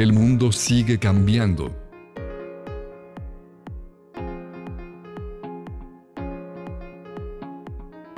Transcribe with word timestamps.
El 0.00 0.14
mundo 0.14 0.50
sigue 0.50 0.98
cambiando. 0.98 1.76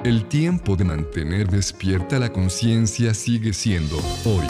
El 0.04 0.28
tiempo 0.28 0.76
de 0.76 0.84
mantener 0.84 1.48
despierta 1.48 2.20
la 2.20 2.32
conciencia 2.32 3.14
sigue 3.14 3.52
siendo 3.52 3.96
hoy. 4.24 4.46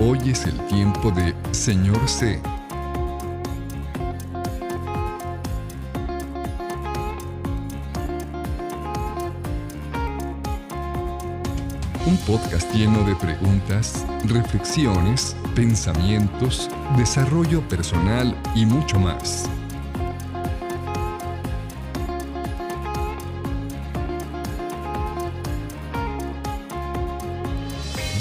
Hoy 0.00 0.30
es 0.30 0.44
el 0.44 0.58
tiempo 0.66 1.12
de 1.12 1.32
Señor 1.52 2.08
C. 2.08 2.40
podcast 12.26 12.72
lleno 12.74 13.04
de 13.04 13.14
preguntas, 13.16 14.06
reflexiones, 14.24 15.36
pensamientos, 15.54 16.68
desarrollo 16.96 17.60
personal 17.68 18.36
y 18.54 18.66
mucho 18.66 18.98
más. 18.98 19.48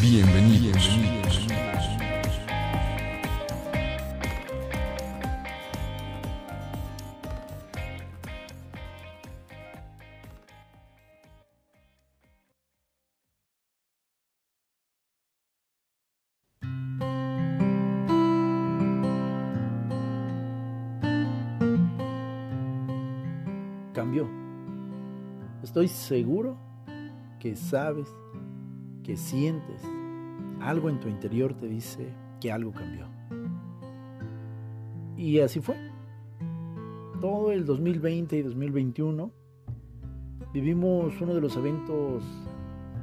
Bienvenidos. 0.02 0.90
Seguro 26.08 26.56
que 27.38 27.58
sabes, 27.58 28.08
que 29.04 29.18
sientes, 29.18 29.82
algo 30.62 30.90
en 30.90 31.02
tu 31.02 31.10
interior 31.10 31.54
te 31.54 31.68
dice 31.68 32.14
que 32.40 32.50
algo 32.50 32.72
cambió. 32.72 33.08
Y 35.18 35.40
así 35.40 35.60
fue. 35.60 35.76
Todo 37.20 37.52
el 37.52 37.66
2020 37.66 38.38
y 38.38 38.42
2021 38.42 39.32
vivimos 40.54 41.20
uno 41.20 41.34
de 41.34 41.42
los 41.42 41.58
eventos 41.58 42.24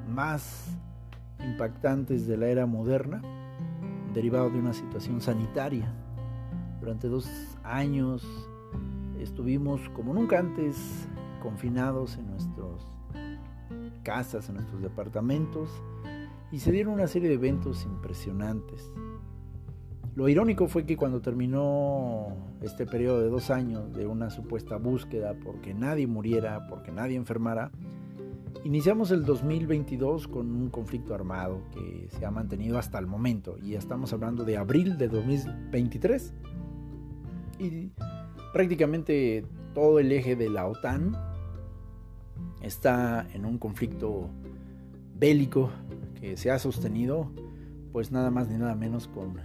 más 0.09 0.75
impactantes 1.45 2.27
de 2.27 2.39
la 2.39 2.47
era 2.47 2.65
moderna, 2.65 3.21
derivado 4.15 4.49
de 4.49 4.61
una 4.61 4.73
situación 4.73 5.21
sanitaria. 5.21 5.93
Durante 6.81 7.09
dos 7.09 7.29
años 7.65 8.27
estuvimos 9.21 9.89
como 9.91 10.15
nunca 10.15 10.39
antes 10.39 11.07
confinados 11.43 12.17
en 12.17 12.31
nuestras 12.31 12.54
casas, 14.05 14.49
en 14.49 14.55
nuestros 14.55 14.81
departamentos, 14.81 15.69
y 16.53 16.61
se 16.61 16.71
dieron 16.71 16.95
una 16.95 17.09
serie 17.09 17.29
de 17.29 17.35
eventos 17.35 17.85
impresionantes. 17.85 18.93
Lo 20.15 20.29
irónico 20.29 20.69
fue 20.69 20.87
que 20.87 20.97
cuando 20.97 21.21
terminó 21.21 22.29
este 22.61 22.87
periodo 22.87 23.21
de 23.21 23.29
dos 23.29 23.51
años 23.51 23.93
de 23.93 24.07
una 24.07 24.31
supuesta 24.31 24.77
búsqueda 24.77 25.35
porque 25.43 25.75
nadie 25.75 26.07
muriera, 26.07 26.69
porque 26.69 26.93
nadie 26.93 27.17
enfermara, 27.17 27.73
iniciamos 28.63 29.11
el 29.11 29.25
2022 29.25 30.29
con 30.29 30.55
un 30.55 30.71
conflicto 30.71 31.15
armado 31.15 31.63
que 31.73 32.07
se 32.17 32.25
ha 32.25 32.31
mantenido 32.31 32.79
hasta 32.79 33.01
el 33.01 33.09
momento, 33.09 33.57
y 33.61 33.71
ya 33.71 33.79
estamos 33.81 34.13
hablando 34.13 34.45
de 34.45 34.57
abril 34.57 34.97
de 34.97 35.09
2023. 35.09 36.33
Y 37.59 37.91
prácticamente 38.53 39.45
todo 39.75 39.99
el 39.99 40.13
eje 40.13 40.37
de 40.37 40.49
la 40.49 40.67
OTAN 40.67 41.34
está 42.65 43.27
en 43.33 43.45
un 43.45 43.59
conflicto 43.59 44.31
bélico 45.17 45.71
que 46.21 46.37
se 46.37 46.51
ha 46.51 46.59
sostenido 46.59 47.31
pues 47.93 48.11
nada 48.11 48.31
más 48.31 48.49
ni 48.49 48.57
nada 48.57 48.75
menos 48.75 49.07
con 49.07 49.39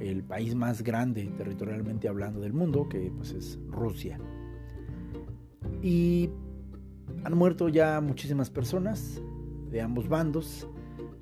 el 0.00 0.24
país 0.24 0.54
más 0.54 0.82
grande 0.82 1.32
territorialmente 1.36 2.08
hablando 2.08 2.40
del 2.40 2.52
mundo 2.52 2.88
que 2.88 3.12
pues 3.16 3.32
es 3.32 3.58
Rusia. 3.68 4.18
Y 5.82 6.30
han 7.24 7.36
muerto 7.36 7.68
ya 7.68 8.00
muchísimas 8.00 8.50
personas 8.50 9.22
de 9.70 9.80
ambos 9.80 10.08
bandos. 10.08 10.68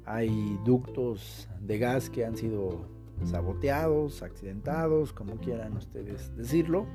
Hay 0.04 0.58
ductos 0.64 1.48
de 1.60 1.78
gas 1.78 2.08
que 2.10 2.24
han 2.24 2.36
sido 2.36 2.88
saboteados, 3.24 4.22
accidentados, 4.22 5.12
como 5.12 5.36
quieran 5.36 5.76
ustedes 5.76 6.34
decirlo 6.36 6.86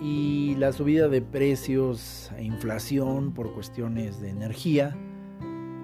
y 0.00 0.54
la 0.56 0.72
subida 0.72 1.08
de 1.08 1.22
precios 1.22 2.30
e 2.36 2.44
inflación 2.44 3.32
por 3.32 3.52
cuestiones 3.52 4.20
de 4.20 4.30
energía, 4.30 4.96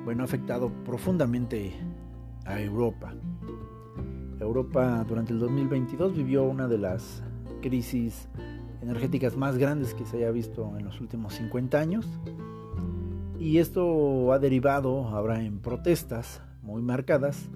bueno, 0.05 0.23
ha 0.23 0.27
afectado 0.27 0.71
profundamente 0.85 1.73
a 2.45 2.61
Europa. 2.61 3.15
Europa 4.41 5.05
durante 5.09 5.33
el 5.33 5.39
2022 5.41 6.17
vivió 6.17 6.45
una 6.45 6.69
de 6.69 6.79
las 6.79 7.23
crisis 7.63 8.29
energéticas 8.83 9.37
más 9.37 9.57
grandes 9.57 9.95
que 9.95 10.05
se 10.05 10.19
haya 10.19 10.31
visto 10.31 10.77
en 10.79 10.85
los 10.85 11.01
últimos 11.01 11.35
50 11.35 11.79
años. 11.79 12.07
Y 13.39 13.59
esto 13.59 14.33
ha 14.33 14.39
derivado 14.39 15.09
ahora 15.09 15.43
en 15.43 15.59
protestas 15.59 16.41
muy 16.63 16.83
marcadas, 16.83 17.49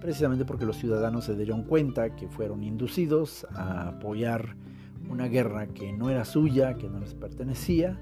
precisamente 0.00 0.44
porque 0.44 0.66
los 0.66 0.76
ciudadanos 0.76 1.24
se 1.24 1.36
dieron 1.36 1.62
cuenta 1.62 2.14
que 2.16 2.28
fueron 2.28 2.64
inducidos 2.64 3.46
a 3.54 3.88
apoyar 3.88 4.56
una 5.08 5.26
guerra 5.26 5.66
que 5.68 5.92
no 5.92 6.10
era 6.10 6.24
suya, 6.24 6.74
que 6.74 6.88
no 6.88 7.00
les 7.00 7.14
pertenecía 7.14 7.98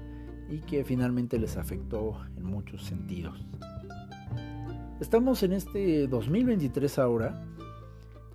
y 0.49 0.59
que 0.59 0.83
finalmente 0.83 1.39
les 1.39 1.57
afectó 1.57 2.17
en 2.35 2.43
muchos 2.43 2.83
sentidos. 2.83 3.45
Estamos 4.99 5.41
en 5.43 5.53
este 5.53 6.07
2023 6.07 6.99
ahora 6.99 7.43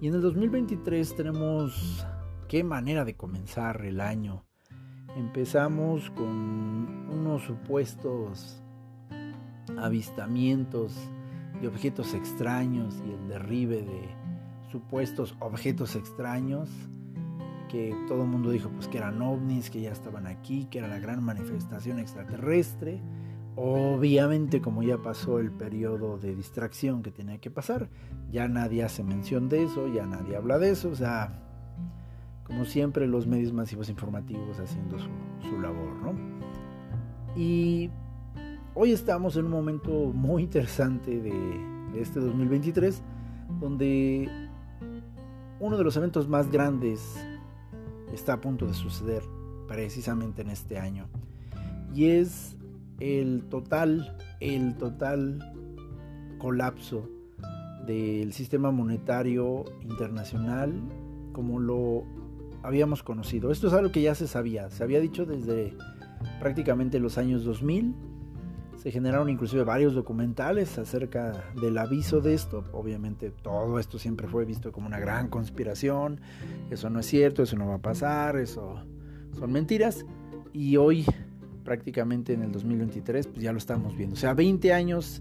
y 0.00 0.08
en 0.08 0.14
el 0.14 0.22
2023 0.22 1.14
tenemos 1.14 2.06
qué 2.48 2.64
manera 2.64 3.04
de 3.04 3.16
comenzar 3.16 3.84
el 3.84 4.00
año. 4.00 4.44
Empezamos 5.16 6.10
con 6.10 7.08
unos 7.10 7.42
supuestos 7.44 8.62
avistamientos 9.78 10.94
de 11.60 11.68
objetos 11.68 12.14
extraños 12.14 12.94
y 13.06 13.12
el 13.12 13.28
derribe 13.28 13.82
de 13.82 14.08
supuestos 14.70 15.36
objetos 15.40 15.96
extraños 15.96 16.68
que 17.68 17.94
todo 18.08 18.22
el 18.22 18.28
mundo 18.28 18.50
dijo 18.50 18.70
pues 18.70 18.88
que 18.88 18.98
eran 18.98 19.20
ovnis, 19.22 19.70
que 19.70 19.80
ya 19.80 19.92
estaban 19.92 20.26
aquí, 20.26 20.66
que 20.70 20.78
era 20.78 20.88
la 20.88 20.98
gran 20.98 21.22
manifestación 21.22 21.98
extraterrestre. 21.98 23.00
Obviamente 23.56 24.60
como 24.60 24.82
ya 24.82 24.98
pasó 24.98 25.38
el 25.38 25.50
periodo 25.50 26.18
de 26.18 26.34
distracción 26.34 27.02
que 27.02 27.10
tenía 27.10 27.38
que 27.38 27.50
pasar, 27.50 27.88
ya 28.30 28.48
nadie 28.48 28.84
hace 28.84 29.02
mención 29.02 29.48
de 29.48 29.64
eso, 29.64 29.88
ya 29.88 30.06
nadie 30.06 30.36
habla 30.36 30.58
de 30.58 30.70
eso, 30.70 30.90
o 30.90 30.94
sea, 30.94 31.42
como 32.44 32.66
siempre 32.66 33.06
los 33.06 33.26
medios 33.26 33.54
masivos 33.54 33.88
informativos 33.88 34.60
haciendo 34.60 34.98
su, 34.98 35.60
labor, 35.60 35.94
¿no? 36.02 36.14
Y 37.34 37.90
hoy 38.74 38.92
estamos 38.92 39.36
en 39.36 39.46
un 39.46 39.52
momento 39.52 39.90
muy 39.90 40.42
interesante 40.42 41.18
de 41.18 42.00
este 42.00 42.20
2023, 42.20 43.02
donde 43.58 44.28
uno 45.60 45.78
de 45.78 45.84
los 45.84 45.96
eventos 45.96 46.28
más 46.28 46.50
grandes 46.50 47.16
está 48.12 48.34
a 48.34 48.40
punto 48.40 48.66
de 48.66 48.74
suceder 48.74 49.22
precisamente 49.68 50.42
en 50.42 50.50
este 50.50 50.78
año. 50.78 51.08
Y 51.94 52.06
es 52.06 52.56
el 53.00 53.44
total, 53.48 54.16
el 54.40 54.76
total 54.76 55.52
colapso 56.38 57.08
del 57.86 58.32
sistema 58.32 58.70
monetario 58.70 59.64
internacional 59.82 60.72
como 61.32 61.60
lo 61.60 62.04
habíamos 62.62 63.02
conocido. 63.02 63.52
Esto 63.52 63.68
es 63.68 63.72
algo 63.72 63.92
que 63.92 64.02
ya 64.02 64.14
se 64.14 64.26
sabía, 64.26 64.70
se 64.70 64.82
había 64.82 65.00
dicho 65.00 65.24
desde 65.24 65.74
prácticamente 66.40 66.98
los 66.98 67.18
años 67.18 67.44
2000. 67.44 67.94
Se 68.86 68.92
generaron 68.92 69.28
inclusive 69.28 69.64
varios 69.64 69.94
documentales 69.94 70.78
acerca 70.78 71.50
del 71.60 71.76
aviso 71.76 72.20
de 72.20 72.34
esto. 72.34 72.62
Obviamente 72.72 73.32
todo 73.32 73.80
esto 73.80 73.98
siempre 73.98 74.28
fue 74.28 74.44
visto 74.44 74.70
como 74.70 74.86
una 74.86 75.00
gran 75.00 75.26
conspiración. 75.26 76.20
Eso 76.70 76.88
no 76.88 77.00
es 77.00 77.06
cierto, 77.06 77.42
eso 77.42 77.56
no 77.56 77.66
va 77.66 77.74
a 77.74 77.82
pasar, 77.82 78.36
eso 78.36 78.86
son 79.36 79.50
mentiras. 79.50 80.06
Y 80.52 80.76
hoy, 80.76 81.04
prácticamente 81.64 82.32
en 82.32 82.42
el 82.42 82.52
2023, 82.52 83.26
pues 83.26 83.42
ya 83.42 83.50
lo 83.50 83.58
estamos 83.58 83.96
viendo. 83.96 84.14
O 84.14 84.16
sea, 84.16 84.34
20 84.34 84.72
años 84.72 85.20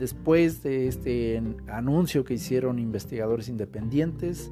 después 0.00 0.64
de 0.64 0.88
este 0.88 1.40
anuncio 1.68 2.24
que 2.24 2.34
hicieron 2.34 2.80
investigadores 2.80 3.48
independientes, 3.48 4.50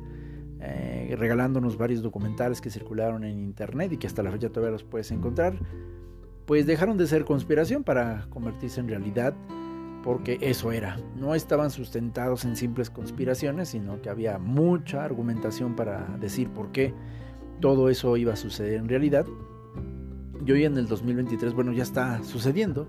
eh, 0.60 1.16
regalándonos 1.18 1.76
varios 1.76 2.02
documentales 2.02 2.60
que 2.60 2.70
circularon 2.70 3.24
en 3.24 3.40
internet 3.40 3.94
y 3.94 3.96
que 3.96 4.06
hasta 4.06 4.22
la 4.22 4.30
fecha 4.30 4.48
todavía 4.50 4.70
los 4.70 4.84
puedes 4.84 5.10
encontrar 5.10 5.58
pues 6.46 6.66
dejaron 6.66 6.96
de 6.96 7.06
ser 7.06 7.24
conspiración 7.24 7.84
para 7.84 8.26
convertirse 8.30 8.80
en 8.80 8.88
realidad. 8.88 9.34
porque 10.02 10.36
eso 10.42 10.70
era. 10.70 10.98
No 11.16 11.34
estaban 11.34 11.70
sustentados 11.70 12.44
en 12.44 12.56
simples 12.56 12.90
conspiraciones, 12.90 13.70
sino 13.70 14.02
que 14.02 14.10
había 14.10 14.38
mucha 14.38 15.02
argumentación 15.02 15.74
para 15.76 16.18
decir 16.20 16.50
por 16.50 16.72
qué 16.72 16.92
todo 17.60 17.88
eso 17.88 18.14
iba 18.18 18.34
a 18.34 18.36
suceder 18.36 18.74
en 18.74 18.86
realidad. 18.86 19.24
Y 20.44 20.52
hoy 20.52 20.64
en 20.64 20.76
el 20.76 20.88
2023, 20.88 21.54
bueno, 21.54 21.72
ya 21.72 21.82
está 21.82 22.22
sucediendo. 22.22 22.86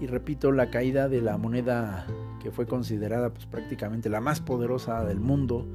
Y 0.00 0.08
repito, 0.08 0.50
la 0.50 0.70
caída 0.70 1.08
de 1.08 1.20
la 1.20 1.38
moneda 1.38 2.06
que 2.42 2.50
fue 2.50 2.66
considerada 2.66 3.32
pues, 3.32 3.46
prácticamente 3.46 4.08
la 4.08 4.20
más 4.20 4.40
poderosa 4.40 5.04
del 5.04 5.20
mundo 5.20 5.68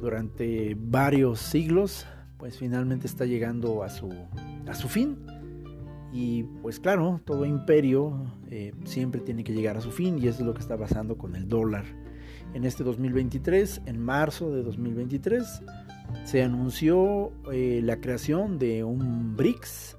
durante 0.00 0.76
varios 0.78 1.40
siglos, 1.40 2.06
pues 2.38 2.56
finalmente 2.56 3.06
está 3.06 3.26
llegando 3.26 3.82
a 3.82 3.90
su, 3.90 4.10
a 4.66 4.74
su 4.74 4.88
fin. 4.88 5.18
Y 6.12 6.44
pues 6.62 6.80
claro, 6.80 7.20
todo 7.24 7.44
imperio 7.44 8.26
eh, 8.50 8.72
siempre 8.84 9.20
tiene 9.20 9.44
que 9.44 9.52
llegar 9.52 9.76
a 9.76 9.80
su 9.80 9.92
fin 9.92 10.18
y 10.18 10.26
eso 10.26 10.40
es 10.40 10.46
lo 10.46 10.54
que 10.54 10.60
está 10.60 10.76
pasando 10.76 11.16
con 11.16 11.36
el 11.36 11.48
dólar. 11.48 11.84
En 12.52 12.64
este 12.64 12.82
2023, 12.82 13.82
en 13.86 14.00
marzo 14.00 14.50
de 14.50 14.62
2023, 14.64 15.62
se 16.24 16.42
anunció 16.42 17.32
eh, 17.52 17.80
la 17.84 18.00
creación 18.00 18.58
de 18.58 18.82
un 18.82 19.36
BRICS, 19.36 19.96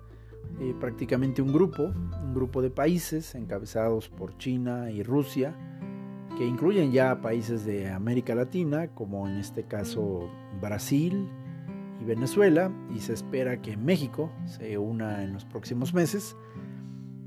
eh, 0.60 0.76
prácticamente 0.80 1.42
un 1.42 1.54
grupo, 1.54 1.84
un 1.84 2.34
grupo 2.34 2.62
de 2.62 2.70
países 2.70 3.34
encabezados 3.36 4.10
por 4.10 4.38
China 4.38 4.92
y 4.92 5.04
Rusia, 5.04 5.56
que 6.38 6.46
incluyen 6.46 6.92
ya 6.92 7.22
países 7.22 7.66
de 7.66 7.90
América 7.90 8.36
Latina, 8.36 8.90
como 8.90 9.30
en 9.30 9.38
este 9.38 9.64
caso 9.64 10.30
Brasil 10.60 11.30
Venezuela, 12.04 12.72
y 12.94 13.00
se 13.00 13.14
espera 13.14 13.62
que 13.62 13.78
México 13.78 14.32
se 14.46 14.78
una 14.78 15.24
en 15.24 15.34
los 15.34 15.46
próximos 15.46 15.94
meses. 15.94 16.36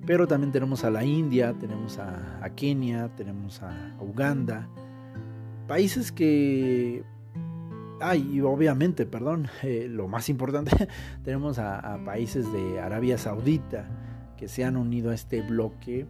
Pero 0.06 0.26
también 0.26 0.53
tenemos 0.53 0.85
a 0.85 0.91
la 0.91 1.05
India, 1.05 1.55
tenemos 1.59 1.99
a, 1.99 2.49
Kenia, 2.55 3.09
tenemos 3.17 3.62
a, 3.62 3.97
Uganda, 4.00 4.69
países 5.67 6.12
que 6.12 7.03
Ay, 8.00 8.29
y 8.35 8.41
obviamente, 8.41 9.06
perdón, 9.06 9.49
eh, 9.62 9.87
lo 9.88 10.09
más 10.09 10.29
importante, 10.29 10.88
tenemos 11.25 11.59
a, 11.59 11.99
países 12.05 12.53
de 12.53 12.81
Arabia 12.81 13.17
Saudita 13.19 13.88
que 14.37 14.49
se 14.49 14.65
han 14.65 14.77
unido 14.77 15.11
a 15.11 15.15
este 15.15 15.43
bloque 15.43 16.06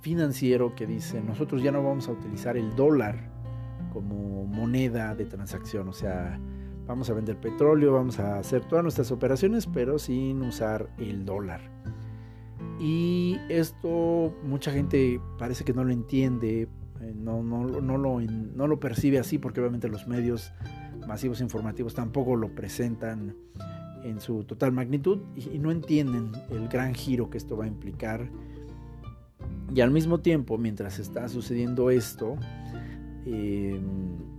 financiero 0.00 0.74
que 0.74 0.86
dice, 0.86 1.22
nosotros 1.22 1.62
ya 1.62 1.72
no 1.72 1.82
vamos 1.82 2.08
a 2.08 2.12
utilizar 2.12 2.56
el 2.56 2.76
dólar 2.76 3.30
como 3.92 4.44
moneda 4.44 5.14
de 5.14 5.24
transacción, 5.24 5.88
o 5.88 5.92
sea, 5.92 6.38
vamos 6.86 7.08
a 7.10 7.14
vender 7.14 7.38
petróleo, 7.38 7.92
vamos 7.92 8.18
a 8.18 8.38
hacer 8.38 8.64
todas 8.64 8.82
nuestras 8.82 9.10
operaciones, 9.10 9.66
pero 9.66 9.98
sin 9.98 10.42
usar 10.42 10.90
el 10.98 11.24
dólar. 11.24 11.60
Y 12.80 13.38
esto 13.48 14.34
mucha 14.42 14.72
gente 14.72 15.20
parece 15.38 15.64
que 15.64 15.72
no 15.72 15.84
lo 15.84 15.92
entiende, 15.92 16.68
eh, 17.00 17.14
no, 17.14 17.42
no, 17.42 17.80
no, 17.80 17.98
lo, 17.98 18.20
no 18.20 18.66
lo 18.66 18.80
percibe 18.80 19.18
así, 19.18 19.38
porque 19.38 19.60
obviamente 19.60 19.88
los 19.88 20.06
medios 20.06 20.52
masivos 21.06 21.40
informativos 21.40 21.94
tampoco 21.94 22.36
lo 22.36 22.54
presentan 22.54 23.36
en 24.04 24.20
su 24.20 24.44
total 24.44 24.72
magnitud 24.72 25.20
y, 25.34 25.58
no 25.58 25.70
entienden 25.70 26.32
el 26.50 26.68
gran 26.68 26.94
giro 26.94 27.30
que 27.30 27.38
esto 27.38 27.56
va 27.56 27.64
a 27.64 27.68
implicar. 27.68 28.28
Y 29.74 29.80
al 29.80 29.90
mismo 29.90 30.20
tiempo, 30.20 30.58
mientras 30.58 30.98
está 30.98 31.28
sucediendo 31.28 31.90
esto, 31.90 32.36
em, 33.24 34.33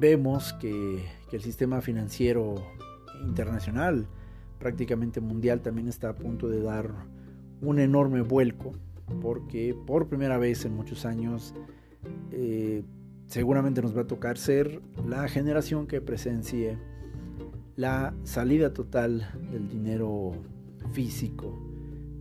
vemos 0.00 0.54
que, 0.54 1.04
el 1.30 1.42
sistema 1.42 1.80
financiero 1.80 2.56
internacional, 3.22 4.08
prácticamente 4.58 5.20
mundial, 5.20 5.60
también 5.60 5.86
está 5.86 6.08
a 6.08 6.16
punto 6.16 6.48
de 6.48 6.60
dar 6.60 6.90
un 7.60 7.78
enorme 7.78 8.22
vuelco, 8.22 8.72
porque 9.22 9.76
por 9.86 10.08
primera 10.08 10.38
vez 10.38 10.64
en 10.64 10.74
muchos 10.74 11.06
años 11.06 11.54
eh, 12.32 12.82
seguramente 13.26 13.80
nos 13.80 13.96
va 13.96 14.00
a 14.00 14.06
tocar 14.08 14.38
ser 14.38 14.82
la 15.06 15.28
generación 15.28 15.86
que 15.86 16.00
presencie 16.00 16.78
la 17.76 18.12
salida 18.24 18.72
total 18.72 19.30
del 19.52 19.68
dinero 19.68 20.32
físico, 20.92 21.56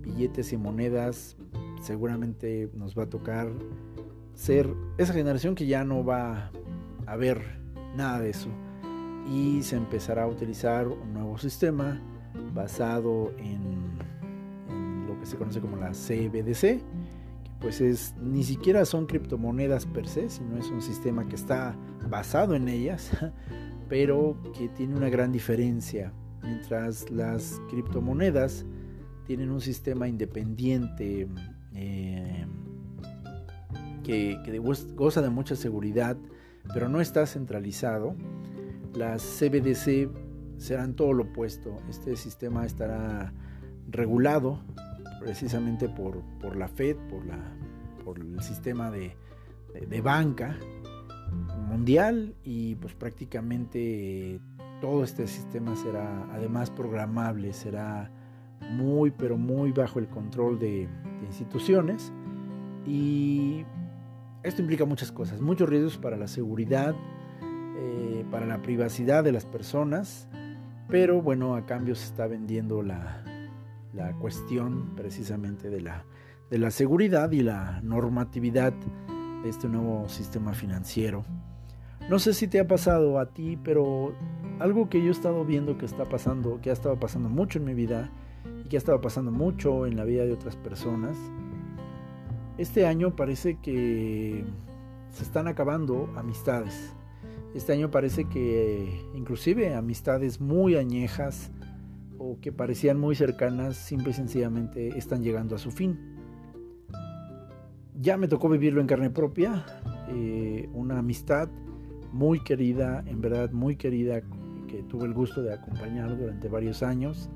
billetes 0.01 0.53
y 0.53 0.57
monedas. 0.57 1.35
Seguramente 1.81 2.69
nos 2.75 2.95
va 2.95 3.03
a 3.03 3.09
tocar 3.09 3.49
ser 4.35 4.71
esa 4.99 5.13
generación 5.13 5.55
que 5.55 5.65
ya 5.65 5.83
no 5.83 6.05
va 6.05 6.51
a 7.07 7.15
ver 7.15 7.58
nada 7.95 8.19
de 8.19 8.29
eso 8.29 8.49
y 9.27 9.61
se 9.61 9.75
empezará 9.75 10.23
a 10.23 10.27
utilizar 10.27 10.87
un 10.87 11.13
nuevo 11.13 11.37
sistema 11.37 12.01
basado 12.53 13.31
en, 13.37 13.97
lo 15.07 15.19
que 15.19 15.25
se 15.25 15.37
conoce 15.37 15.59
como 15.61 15.77
la 15.77 15.91
CBDC 15.91 16.81
pues 17.59 17.81
es 17.81 18.15
ni 18.21 18.43
siquiera 18.43 18.85
son 18.85 19.05
criptomonedas 19.05 19.85
per 19.85 20.07
se, 20.07 20.29
sino 20.29 20.57
es 20.57 20.69
un 20.69 20.81
sistema 20.81 21.27
que 21.27 21.35
está 21.35 21.75
basado 22.09 22.55
en 22.55 22.69
ellas, 22.69 23.11
pero 23.89 24.37
que 24.57 24.69
tiene 24.69 24.95
una 24.95 25.09
gran 25.09 25.31
diferencia. 25.31 26.13
Mientras 26.41 27.11
las 27.11 27.61
criptomonedas 27.69 28.65
tienen 29.25 29.51
un 29.51 29.59
sistema 29.59 30.07
independiente 30.07 31.27
eh, 31.73 32.45
que 34.03 34.59
goza 34.95 35.21
de 35.21 35.29
mucha 35.29 35.55
seguridad, 35.55 36.17
pero 36.73 36.89
no 36.89 37.01
está 37.01 37.25
centralizado, 37.25 38.15
las 38.93 39.21
CBDC 39.23 40.09
serán 40.57 40.93
todo 40.93 41.13
lo 41.13 41.23
opuesto. 41.23 41.77
Este 41.89 42.15
sistema 42.15 42.65
estará 42.65 43.33
regulado 43.89 44.59
precisamente 45.19 45.89
por, 45.89 46.21
por 46.39 46.55
la 46.55 46.67
Fed, 46.67 46.97
por, 47.09 47.25
la, 47.25 47.39
por 48.03 48.19
el 48.19 48.41
sistema 48.41 48.91
de, 48.91 49.15
de, 49.87 50.01
banca 50.01 50.57
mundial 51.67 52.35
y 52.43 52.75
pues 52.75 52.93
prácticamente 52.93 54.39
todo 54.81 55.03
este 55.03 55.27
sistema 55.27 55.75
será 55.75 56.27
además 56.33 56.71
programable, 56.71 57.53
será 57.53 58.11
muy 58.71 59.11
pero 59.11 59.37
muy 59.37 59.71
bajo 59.71 59.99
el 59.99 60.07
control 60.07 60.59
de, 60.59 60.87
instituciones 61.25 62.13
y 62.87 63.65
esto 64.43 64.61
implica 64.61 64.85
muchas 64.85 65.11
cosas, 65.11 65.41
muchos 65.41 65.69
riesgos 65.69 65.97
para 65.97 66.17
la 66.17 66.27
seguridad, 66.27 66.95
eh, 67.41 68.25
para 68.31 68.45
la 68.45 68.61
privacidad 68.61 69.23
de 69.23 69.31
las 69.31 69.45
personas, 69.45 70.27
pero 70.87 71.21
bueno, 71.21 71.55
a 71.55 71.65
cambio 71.65 71.95
se 71.95 72.05
está 72.05 72.27
vendiendo 72.27 72.81
la, 72.81 73.23
la 73.93 74.13
cuestión 74.13 74.95
precisamente 74.95 75.69
de 75.69 75.81
la, 75.81 76.05
de 76.49 76.57
la 76.57 76.71
seguridad 76.71 77.31
y 77.31 77.41
la 77.41 77.81
normatividad 77.81 78.73
de 79.43 79.49
este 79.49 79.67
nuevo 79.67 80.07
sistema 80.09 80.53
financiero. 80.53 81.25
No 82.09 82.17
sé 82.17 82.33
si 82.33 82.47
te 82.47 82.59
ha 82.59 82.67
pasado 82.67 83.19
a 83.19 83.27
ti, 83.27 83.57
pero 83.63 84.13
algo 84.59 84.89
que 84.89 84.99
yo 84.99 85.09
he 85.09 85.11
estado 85.11 85.45
viendo 85.45 85.77
que 85.77 85.85
está 85.85 86.05
pasando, 86.05 86.59
que 86.61 86.71
ha 86.71 86.73
estado 86.73 86.99
pasando 86.99 87.29
mucho 87.29 87.59
en 87.59 87.65
mi 87.65 87.73
vida 87.73 88.09
y 88.65 88.67
que 88.67 88.77
ha 88.77 88.79
estado 88.79 88.99
pasando 88.99 89.31
mucho 89.31 89.85
en 89.85 89.95
la 89.95 90.05
vida 90.05 90.25
de 90.25 90.33
otras 90.33 90.55
personas, 90.55 91.15
este 92.59 92.85
año 92.85 93.15
parece 93.15 93.55
que 93.55 94.43
se 95.11 95.23
están 95.23 95.47
acabando 95.47 96.11
amistades. 96.17 96.93
Este 97.55 97.71
año 97.71 97.89
parece 97.89 98.25
que 98.25 99.01
inclusive 99.15 99.73
amistades 99.73 100.41
muy 100.41 100.75
añejas, 100.75 101.51
o 102.17 102.37
que 102.41 102.51
parecían 102.51 102.99
muy 102.99 103.15
cercanas, 103.15 103.77
simple 103.77 104.11
y 104.11 104.13
sencillamente 104.13 104.89
están 104.97 105.23
llegando 105.23 105.55
a 105.55 105.57
su 105.57 105.71
fin. 105.71 105.97
Ya 107.95 108.17
me 108.17 108.27
tocó 108.27 108.49
vivirlo 108.49 108.81
en 108.81 108.87
carne 108.87 109.09
propia, 109.09 109.65
eh, 110.09 110.69
una 110.73 110.99
amistad 110.99 111.49
muy 112.11 112.41
querida, 112.43 113.03
en 113.07 113.21
verdad 113.21 113.51
muy 113.51 113.77
querida, 113.77 114.21
que 114.67 114.83
tuve 114.83 115.05
el 115.05 115.13
gusto 115.13 115.41
de 115.41 115.53
acompañar 115.53 116.17
durante 116.17 116.49
varios 116.49 116.83
años. 116.83 117.29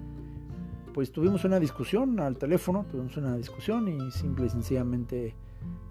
Pues 0.94 1.12
tuvimos 1.12 1.44
una 1.44 1.60
discusión 1.60 2.20
al 2.20 2.38
teléfono, 2.38 2.86
tuvimos 2.90 3.18
una 3.18 3.36
discusión 3.36 3.88
y 3.88 4.12
simple 4.12 4.46
y 4.46 4.50
sencillamente 4.50 5.36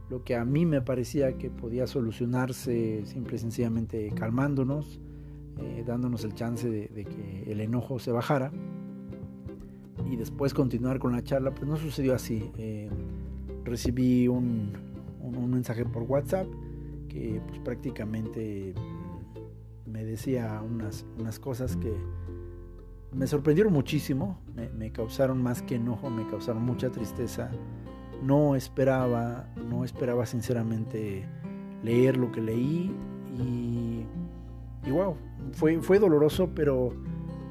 lo 0.09 0.23
que 0.23 0.37
a 0.37 0.45
mí 0.45 0.65
me 0.65 0.81
parecía 0.81 1.37
que 1.39 1.51
podía 1.51 1.89
solucionarse 1.89 3.05
simple 3.07 3.35
y 3.35 3.39
sencillamente 3.39 4.13
calmándonos, 4.15 5.01
eh, 5.59 5.83
dándonos 5.85 6.23
el 6.25 6.35
chance 6.35 6.71
de, 6.71 7.05
que 7.05 7.51
el 7.51 7.61
enojo 7.61 7.99
se 7.99 8.13
bajara 8.13 8.53
y 10.09 10.17
después 10.17 10.55
continuar 10.55 11.01
con 11.01 11.13
la 11.13 11.25
charla, 11.25 11.53
pues 11.53 11.67
no 11.67 11.77
sucedió 11.77 12.15
así. 12.15 12.53
Eh, 12.59 12.89
recibí 13.65 14.29
un, 14.29 14.73
un, 15.21 15.51
mensaje 15.51 15.85
por 15.85 16.05
WhatsApp 16.05 16.47
que 17.09 17.41
pues 17.49 17.59
prácticamente 17.61 18.75
me 19.87 20.05
decía 20.05 20.63
unas, 20.63 21.07
unas 21.19 21.41
cosas 21.41 21.77
que 21.77 21.93
me 23.15 23.27
sorprendieron 23.27 23.73
muchísimo, 23.73 24.39
me, 24.55 24.93
causaron 24.93 25.43
más 25.43 25.63
que 25.63 25.77
enojo, 25.77 26.11
me 26.11 26.27
causaron 26.27 26.63
mucha 26.63 26.91
tristeza. 26.91 27.51
No 28.23 28.55
esperaba, 28.55 29.49
no 29.69 29.85
esperaba 29.85 30.27
sinceramente 30.27 31.27
leer 31.83 32.17
lo 32.17 32.31
que 32.31 32.41
leí 32.41 32.95
y, 33.37 34.05
y 34.87 34.91
wow, 34.91 35.17
fue, 35.53 35.81
fue 35.81 35.99
doloroso, 35.99 36.51
pero, 36.55 36.95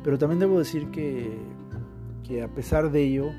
pero 0.03 0.17
también 0.17 0.39
debo 0.39 0.57
decir 0.59 0.89
que 0.91 1.37
que 2.23 2.43
a 2.43 2.47
pesar 2.47 2.91
de 2.91 3.03
ello 3.03 3.31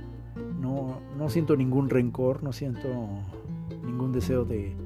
no, 0.60 1.00
no 1.16 1.30
siento 1.30 1.56
ningún 1.56 1.88
rencor, 1.88 2.42
no 2.42 2.52
siento 2.52 2.88
ningún 3.84 4.12
deseo 4.12 4.44
de, 4.44 4.76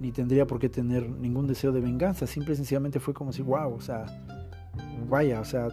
ni 0.00 0.12
tendría 0.12 0.46
por 0.46 0.58
qué 0.58 0.68
tener 0.68 1.08
ningún 1.08 1.46
deseo 1.46 1.72
de 1.72 1.80
venganza. 1.80 2.26
Simple 2.26 2.54
y 2.54 2.56
sencillamente 2.56 3.00
fue 3.00 3.14
como 3.14 3.32
si, 3.32 3.42
wow, 3.42 3.72
o 3.72 3.80
sea, 3.80 4.06
vaya, 5.08 5.40
o 5.40 5.44
sea, 5.44 5.68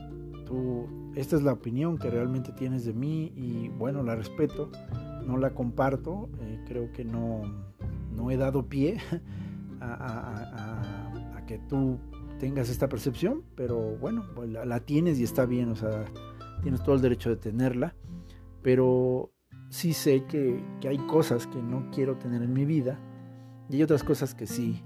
esta 1.15 1.35
es 1.35 1.43
la 1.43 1.53
opinión 1.53 1.97
que 1.97 2.09
realmente 2.09 2.51
tienes 2.53 2.85
de 2.85 2.93
mí 2.93 3.31
y 3.35 3.69
bueno, 3.69 4.03
la 4.03 4.15
respeto, 4.15 4.71
no 5.25 5.37
la 5.37 5.53
comparto, 5.53 6.29
eh, 6.39 6.63
creo 6.67 6.91
que 6.91 7.03
no, 7.03 7.41
no 8.15 8.31
he 8.31 8.37
dado 8.37 8.67
pie 8.67 8.97
a, 9.81 11.43
que 11.47 11.57
tú 11.57 11.99
tengas 12.39 12.69
esta 12.69 12.87
percepción, 12.87 13.43
pero 13.55 13.97
bueno, 13.97 14.25
pues 14.33 14.49
la, 14.49 14.79
tienes 14.79 15.19
y 15.19 15.23
está 15.23 15.45
bien, 15.45 15.69
o 15.69 15.75
sea, 15.75 16.05
tienes 16.61 16.81
todo 16.81 16.95
el 16.95 17.01
derecho 17.01 17.29
de 17.29 17.35
tenerla, 17.35 17.93
pero 18.61 19.31
sí 19.69 19.93
sé 19.93 20.23
que, 20.25 20.63
que 20.79 20.87
hay 20.87 20.97
cosas 20.97 21.45
que 21.45 21.61
no 21.61 21.89
quiero 21.91 22.17
tener 22.17 22.41
en 22.41 22.53
mi 22.53 22.63
vida 22.63 22.99
y 23.69 23.75
hay 23.75 23.83
otras 23.83 24.03
cosas 24.03 24.33
que 24.33 24.47
sí. 24.47 24.81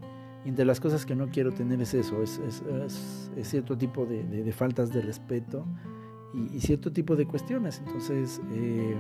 Y 0.46 0.50
entre 0.50 0.64
las 0.64 0.80
cosas 0.80 1.06
que 1.08 1.16
no 1.16 1.30
quiero 1.30 1.52
tener 1.52 1.82
es 1.82 1.96
eso, 1.96 2.22
es, 2.22 2.40
es, 2.40 3.48
cierto 3.48 3.76
tipo 3.78 4.06
de, 4.06 4.24
de, 4.24 4.52
faltas 4.52 4.94
de 4.94 5.02
respeto 5.02 5.66
y, 6.54 6.60
cierto 6.60 6.92
tipo 6.92 7.16
de 7.16 7.26
cuestiones. 7.26 7.82
Entonces, 7.84 8.40
eh, 8.54 8.96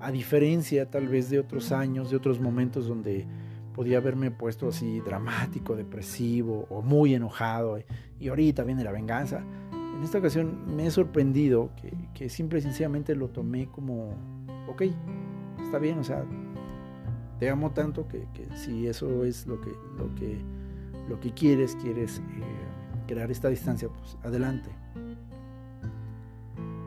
a 0.00 0.10
diferencia 0.10 0.90
tal 0.90 1.06
vez 1.06 1.28
de 1.28 1.38
otros 1.38 1.70
años, 1.70 2.10
de 2.10 2.16
otros 2.16 2.40
momentos 2.40 2.88
donde 2.88 3.26
podía 3.74 3.98
haberme 3.98 4.30
puesto 4.30 4.68
así 4.68 5.00
dramático, 5.00 5.76
depresivo 5.76 6.66
o 6.70 6.80
muy 6.80 7.14
enojado 7.14 7.78
y 8.18 8.28
ahorita 8.28 8.64
viene 8.64 8.84
la 8.84 8.92
venganza. 8.92 9.44
En 9.72 10.02
esta 10.02 10.18
ocasión 10.18 10.74
me 10.74 10.86
he 10.86 10.90
sorprendido 10.90 11.70
que, 11.76 11.92
que 12.14 12.30
simple 12.30 12.60
y 12.60 12.62
sencillamente 12.62 13.14
lo 13.14 13.28
tomé 13.28 13.66
como, 13.66 14.14
ok, 14.68 14.82
está 15.62 15.78
bien, 15.78 15.98
o 15.98 16.04
sea, 16.04 16.24
te 17.44 17.50
amo 17.50 17.72
tanto 17.72 18.08
que, 18.08 18.26
si 18.56 18.86
eso 18.86 19.22
es 19.22 19.46
lo 19.46 19.60
que, 19.60 19.68
lo 19.98 20.14
que, 20.14 20.38
lo 21.10 21.20
que 21.20 21.30
quieres, 21.34 21.76
quieres 21.76 22.20
eh, 22.20 23.02
crear 23.06 23.30
esta 23.30 23.50
distancia, 23.50 23.90
pues 23.90 24.16
adelante. 24.22 24.70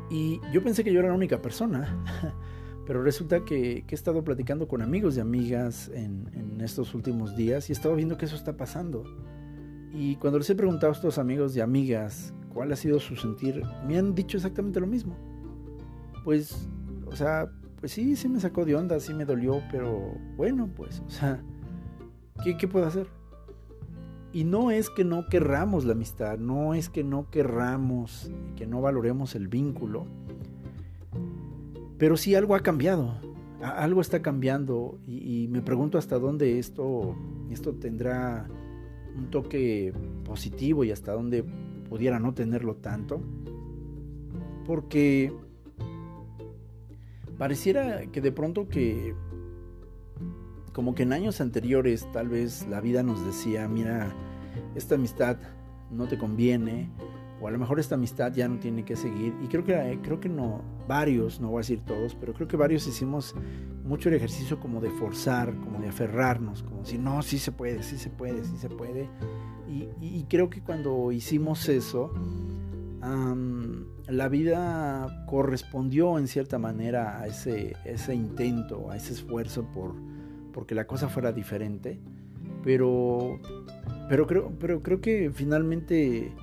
Y 0.09 0.41
yo 0.51 0.63
pensé 0.63 0.83
que 0.83 0.91
yo 0.91 0.99
era 1.01 1.09
la 1.09 1.13
única 1.13 1.43
persona, 1.43 1.95
pero 2.87 3.03
resulta 3.03 3.45
que, 3.45 3.85
he 3.87 3.93
estado 3.93 4.23
platicando 4.23 4.67
con 4.67 4.81
amigos 4.81 5.15
y 5.17 5.19
amigas 5.19 5.91
en, 5.93 6.27
en, 6.33 6.59
estos 6.61 6.95
últimos 6.95 7.35
días 7.35 7.69
y 7.69 7.73
he 7.73 7.75
estado 7.75 7.93
viendo 7.93 8.17
que 8.17 8.25
eso 8.25 8.35
está 8.35 8.57
pasando. 8.57 9.03
Y 9.93 10.15
cuando 10.15 10.39
les 10.39 10.49
he 10.49 10.55
preguntado 10.55 10.91
a 10.91 10.95
estos 10.95 11.19
amigos 11.19 11.55
y 11.55 11.61
amigas 11.61 12.33
cuál 12.51 12.71
ha 12.71 12.75
sido 12.75 12.99
su 12.99 13.15
sentir, 13.15 13.61
me 13.87 13.99
han 13.99 14.15
dicho 14.15 14.37
exactamente 14.37 14.79
lo 14.79 14.87
mismo. 14.87 15.15
Pues, 16.23 16.67
o 17.05 17.15
sea, 17.15 17.47
pues 17.87 17.93
sí, 17.93 18.17
sí 18.17 18.27
me 18.27 18.41
sacó 18.41 18.65
de 18.65 18.75
onda, 18.75 18.99
sí 18.99 19.13
me 19.13 19.23
dolió, 19.23 19.61
pero 19.71 20.11
bueno, 20.35 20.69
pues, 20.75 21.01
o 21.07 21.09
sea, 21.09 21.41
¿qué, 22.43 22.57
qué 22.57 22.67
puedo 22.67 22.85
hacer? 22.85 23.07
Y 24.33 24.43
no 24.43 24.71
es 24.71 24.89
que 24.89 25.05
no 25.05 25.27
querramos 25.29 25.85
la 25.85 25.93
amistad, 25.93 26.37
no 26.37 26.73
es 26.73 26.89
que 26.89 27.05
no 27.05 27.29
querramos, 27.31 28.29
que 28.57 28.67
no 28.67 28.81
valoremos 28.81 29.35
el 29.35 29.47
vínculo, 29.47 30.05
pero 31.97 32.17
sí 32.17 32.35
algo 32.35 32.55
ha 32.55 32.59
cambiado, 32.59 33.21
algo 33.61 34.01
está 34.01 34.21
cambiando 34.21 34.99
y, 35.07 35.47
me 35.49 35.61
pregunto 35.61 35.97
hasta 35.97 36.19
dónde 36.19 36.59
esto, 36.59 37.15
esto 37.51 37.73
tendrá 37.75 38.49
un 39.17 39.29
toque 39.29 39.93
positivo 40.25 40.83
y 40.83 40.91
hasta 40.91 41.13
dónde 41.13 41.45
pudiera 41.87 42.19
no 42.19 42.33
tenerlo 42.33 42.75
tanto, 42.75 43.21
porque 44.65 45.31
pareciera 47.37 48.05
que 48.07 48.21
de 48.21 48.31
pronto 48.31 48.67
que 48.67 49.15
como 50.73 50.93
que 50.93 51.03
en 51.03 51.13
años 51.13 51.41
anteriores 51.41 52.07
tal 52.11 52.29
vez 52.29 52.67
la 52.67 52.81
vida 52.81 53.01
nos 53.01 53.25
decía, 53.25 53.67
mira, 53.67 54.13
esta 54.75 54.93
amistad 54.93 55.37
no 55.89 56.07
te 56.07 56.19
conviene, 56.19 56.91
o 57.41 57.47
a 57.47 57.51
lo 57.51 57.57
mejor 57.57 57.79
esta 57.79 57.95
amistad 57.95 58.31
ya 58.33 58.47
no 58.47 58.59
tiene 58.59 58.85
que 58.85 58.95
seguir. 58.95 59.33
Y 59.43 59.47
creo 59.47 59.63
que, 59.63 59.99
creo 60.03 60.19
que 60.19 60.29
no, 60.29 60.61
varios, 60.87 61.39
no 61.39 61.49
voy 61.49 61.57
a 61.57 61.61
decir 61.61 61.81
todos, 61.83 62.13
pero 62.13 62.33
creo 62.33 62.47
que 62.47 62.57
varios 62.57 62.85
hicimos 62.85 63.33
mucho 63.85 64.09
el 64.09 64.15
ejercicio 64.15 64.59
como 64.59 64.79
de 64.79 64.91
forzar, 64.91 65.55
como 65.55 65.79
de 65.79 65.89
aferrarnos, 65.89 66.61
como 66.61 66.81
decir, 66.81 66.99
no, 66.99 67.23
sí 67.23 67.39
se 67.39 67.51
puede, 67.51 67.81
sí 67.81 67.97
se 67.97 68.11
puede, 68.11 68.43
sí 68.43 68.57
se 68.57 68.69
puede. 68.69 69.09
y 69.67 70.23
creo 70.29 70.49
que 70.49 70.61
cuando 70.61 71.11
hicimos 71.11 71.69
eso, 71.69 72.11
la 74.07 74.29
vida 74.29 75.25
correspondió 75.27 76.17
en 76.17 76.27
cierta 76.27 76.59
manera 76.59 77.19
a 77.19 77.27
ese, 77.27 77.75
intento, 78.13 78.89
a 78.91 78.97
ese 78.97 79.13
esfuerzo 79.13 79.65
por 79.65 79.95
porque 80.53 80.73
la 80.73 80.87
cosa 80.87 81.07
fuera 81.07 81.31
diferente, 81.31 81.99
pero, 82.63 83.39
pero, 84.09 84.25
creo, 84.25 84.51
pero 84.59 84.81
creo 84.81 85.01
que 85.01 85.29
finalmente 85.31 86.33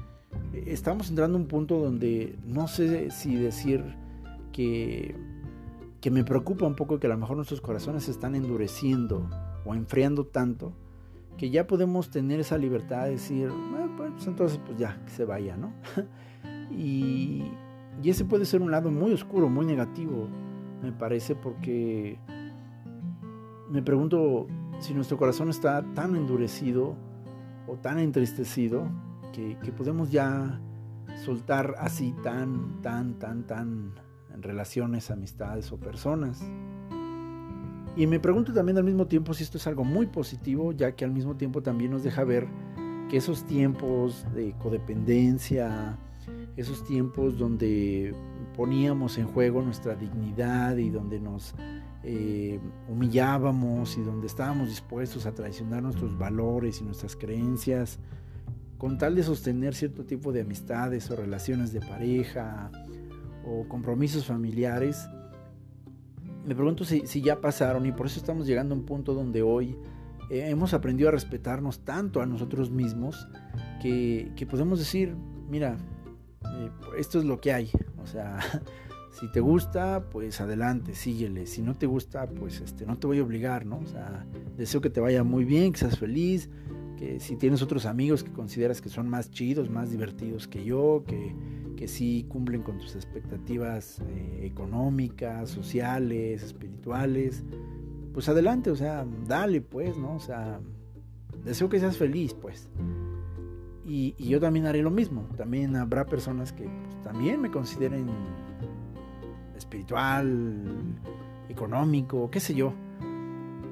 estamos 0.66 1.11
entrando 1.11 1.37
a 1.37 1.40
un 1.40 1.49
punto 1.49 1.80
donde 1.80 2.37
no 2.47 2.68
sé 2.68 3.11
si 3.11 3.35
decir 3.35 3.83
que, 4.52 5.16
que 6.00 6.12
me 6.12 6.23
preocupa 6.23 6.64
un 6.64 6.76
poco 6.76 7.00
que 7.00 7.09
a 7.09 7.11
lo 7.11 7.18
mejor 7.18 7.35
nuestros 7.35 7.61
corazones 7.61 8.04
se 8.04 8.12
están 8.12 8.37
endureciendo 8.37 9.28
o 9.64 9.75
enfriando 9.75 10.25
tanto 10.26 10.73
que 11.37 11.50
ya 11.50 11.66
podemos 11.66 12.11
tener 12.11 12.38
esa 12.38 12.56
libertad 12.56 13.06
de 13.06 13.12
decir, 13.12 13.50
pues 13.97 14.26
entonces 14.26 14.61
pues 14.64 14.78
ya, 14.78 15.00
que 15.04 15.11
se 15.11 15.25
vaya, 15.25 15.56
¿no? 15.56 15.73
Y, 16.71 17.44
ese 18.04 18.25
puede 18.25 18.44
ser 18.44 18.61
un 18.61 18.71
lado 18.71 18.90
muy 18.90 19.12
oscuro, 19.12 19.49
muy 19.49 19.64
negativo, 19.64 20.28
me 20.83 20.92
parece, 20.92 21.35
porque 21.35 22.18
me 23.71 23.83
pregunto 23.83 24.47
si 24.78 24.92
nuestro 24.92 25.16
corazón 25.16 25.49
está 25.49 25.83
tan 25.94 26.14
endurecido 26.14 26.97
o 27.66 27.76
tan 27.76 27.99
entristecido 27.99 28.90
que, 29.33 29.56
podemos 29.73 30.11
ya 30.11 30.61
soltar 31.25 31.75
así 31.78 32.14
tan, 32.23 32.83
tan, 32.83 33.18
tan, 33.18 33.47
tan 33.47 33.94
en 34.35 34.42
relaciones, 34.42 35.11
amistades 35.11 35.73
o 35.73 35.78
personas. 35.78 36.44
Y 37.97 38.06
me 38.06 38.18
pregunto 38.18 38.52
también 38.52 38.76
al 38.76 38.85
mismo 38.85 39.06
tiempo 39.06 39.33
si 39.35 39.44
esto 39.44 39.56
es 39.56 39.66
algo 39.66 39.85
muy 39.85 40.06
positivo, 40.06 40.73
ya 40.73 40.92
que 40.92 41.04
al 41.04 41.12
mismo 41.12 41.37
tiempo 41.37 41.62
también 41.62 41.92
nos 41.92 42.02
deja 42.02 42.25
ver 42.25 42.49
que 43.09 43.18
esos 43.18 43.44
tiempos 43.44 44.26
de 44.35 44.52
codependencia, 44.59 45.97
esos 46.56 46.84
tiempos 46.84 47.38
donde 47.38 48.14
poníamos 48.56 49.18
en 49.18 49.26
juego 49.26 49.62
nuestra 49.62 49.94
dignidad 49.96 50.76
y 50.76 50.90
donde 50.90 51.18
nos 51.20 51.54
eh, 52.04 52.61
humillábamos 52.88 53.99
y 53.99 54.02
donde 54.02 54.26
estábamos 54.26 54.68
dispuestos 54.68 55.26
a 55.26 55.34
traicionar 55.34 55.82
nuestros 55.82 56.16
valores 56.16 56.80
y 56.80 56.84
nuestras 56.84 57.16
creencias 57.16 57.99
con 58.78 58.99
tal 58.99 59.14
de 59.14 59.23
sostener 59.23 59.75
cierto 59.75 60.04
tipo 60.04 60.32
de 60.32 60.42
amistades 60.42 61.11
o 61.11 61.16
relaciones 61.16 61.73
de 61.73 61.80
pareja 61.80 62.70
o 63.46 63.66
compromisos 63.68 64.26
familiares, 64.26 65.08
me 66.46 66.54
pregunto 66.54 66.84
si, 66.84 67.02
ya 67.23 67.40
pasaron 67.40 67.87
y 67.87 67.92
por 67.92 68.06
eso 68.06 68.18
estamos 68.18 68.46
llegando 68.46 68.75
a 68.75 68.78
un 68.78 68.84
punto 68.84 69.14
donde 69.14 69.42
hoy 69.42 69.76
eh, 70.30 70.50
hemos 70.50 70.75
aprendido 70.75 71.08
a 71.08 71.12
respetarnos 71.12 71.80
tanto 71.80 72.20
a 72.20 72.26
nosotros 72.26 72.70
mismos 72.70 73.26
que, 73.80 74.32
que 74.37 74.46
podemos 74.46 74.78
decir, 74.78 75.16
mira, 75.49 75.78
eh, 76.52 76.70
esto 76.98 77.18
es 77.18 77.24
lo 77.24 77.40
que 77.40 77.52
hay. 77.52 77.70
O 78.02 78.06
sea, 78.06 78.38
si 79.18 79.30
te 79.30 79.40
gusta, 79.40 80.08
pues 80.10 80.40
adelante, 80.40 80.94
síguele. 80.94 81.46
Si 81.46 81.62
no 81.62 81.74
te 81.74 81.86
gusta, 81.86 82.26
pues 82.28 82.60
este, 82.60 82.86
no 82.86 82.96
te 82.96 83.06
voy 83.06 83.18
a 83.18 83.22
obligar, 83.22 83.66
¿no? 83.66 83.78
O 83.78 83.86
sea, 83.86 84.26
deseo 84.56 84.80
que 84.80 84.90
te 84.90 85.00
vaya 85.00 85.24
muy 85.24 85.44
bien, 85.44 85.72
que 85.72 85.78
seas 85.78 85.98
feliz, 85.98 86.50
que 86.96 87.20
si 87.20 87.36
tienes 87.36 87.62
otros 87.62 87.86
amigos 87.86 88.22
que 88.24 88.32
consideras 88.32 88.80
que 88.80 88.88
son 88.88 89.08
más 89.08 89.30
chidos, 89.30 89.70
más 89.70 89.90
divertidos 89.90 90.48
que 90.48 90.64
yo, 90.64 91.04
que, 91.06 91.34
que 91.76 91.88
sí 91.88 92.26
cumplen 92.28 92.62
con 92.62 92.78
tus 92.78 92.94
expectativas 92.94 94.00
eh, 94.00 94.40
económicas, 94.44 95.50
sociales, 95.50 96.42
espirituales, 96.42 97.44
pues 98.12 98.28
adelante, 98.28 98.70
o 98.70 98.76
sea, 98.76 99.04
dale, 99.26 99.60
pues, 99.60 99.98
¿no? 99.98 100.14
O 100.14 100.20
sea, 100.20 100.60
deseo 101.44 101.68
que 101.68 101.80
seas 101.80 101.96
feliz, 101.96 102.32
pues. 102.32 102.68
Y, 103.86 104.14
yo 104.18 104.40
también 104.40 104.66
haré 104.66 104.82
lo 104.82 104.90
mismo. 104.90 105.28
También 105.36 105.76
habrá 105.76 106.06
personas 106.06 106.52
que 106.52 106.64
pues, 106.64 107.02
también 107.02 107.40
me 107.40 107.50
consideren 107.50 108.08
espiritual, 109.56 110.62
económico, 111.48 112.30
qué 112.30 112.40
sé 112.40 112.54
yo. 112.54 112.72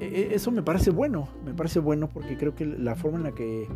E, 0.00 0.04
e, 0.04 0.35
eso 0.35 0.50
me 0.50 0.62
parece 0.62 0.90
bueno, 0.90 1.28
me 1.45 1.54
parece 1.54 1.78
bueno 1.78 2.09
porque 2.09 2.37
creo 2.37 2.54
que 2.54 2.66
la 2.66 2.95
forma 2.95 3.19
en 3.19 3.25
la 3.25 3.33
que 3.33 3.62
eh, 3.62 3.69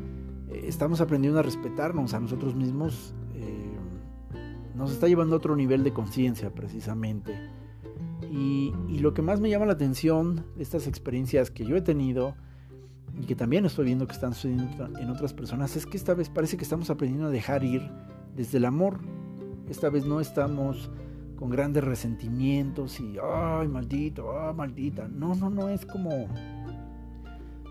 estamos 0.65 1.01
aprendiendo 1.01 1.39
a 1.39 1.43
respetarnos 1.43 2.15
a 2.15 2.21
nosotros 2.21 2.55
mismos 2.55 3.15
eh, 3.35 3.77
nos 4.75 4.93
está 4.93 5.09
llevando 5.09 5.37
a 5.37 5.39
otro 5.39 5.57
nivel 5.57 5.85
de 5.85 5.93
conciencia 5.93 6.51
precisamente. 6.51 7.33
Y, 8.31 8.73
y, 8.89 8.99
lo 8.99 9.15
que 9.15 9.23
más 9.23 9.41
me 9.41 9.49
llama 9.49 9.67
la 9.67 9.75
atención 9.75 10.45
de 10.57 10.63
estas 10.63 10.87
experiencias 10.87 11.51
que 11.51 11.65
yo 11.65 11.77
he 11.77 11.83
tenido 11.83 12.35
y 13.19 13.25
que 13.25 13.35
también 13.35 13.65
estoy 13.65 13.87
viendo 13.87 14.07
que 14.07 14.13
están 14.13 14.35
sucediendo 14.35 14.99
en 14.99 15.11
otras 15.11 15.33
personas, 15.33 15.77
es 15.77 15.87
que 15.87 15.97
esta 15.97 16.15
vez 16.15 16.29
parece 16.29 16.57
que 16.57 16.65
estamos 16.65 16.91
aprendiendo 16.91 17.29
a 17.29 17.31
dejar 17.31 17.65
ir 17.65 17.91
desde 18.35 18.59
el 18.59 18.67
amor. 18.67 18.99
Esta 19.69 19.89
vez 19.89 20.05
no 20.05 20.21
estamos 20.21 20.91
con 21.37 21.51
grandes 21.51 21.83
resentimientos 21.83 23.01
y, 23.01 23.17
ay, 23.23 23.69
maldito, 23.69 24.39
ay, 24.39 24.55
maldita. 24.55 25.09
No, 25.09 25.35
no, 25.35 25.49
no, 25.49 25.69
es 25.69 25.87
como, 25.87 26.29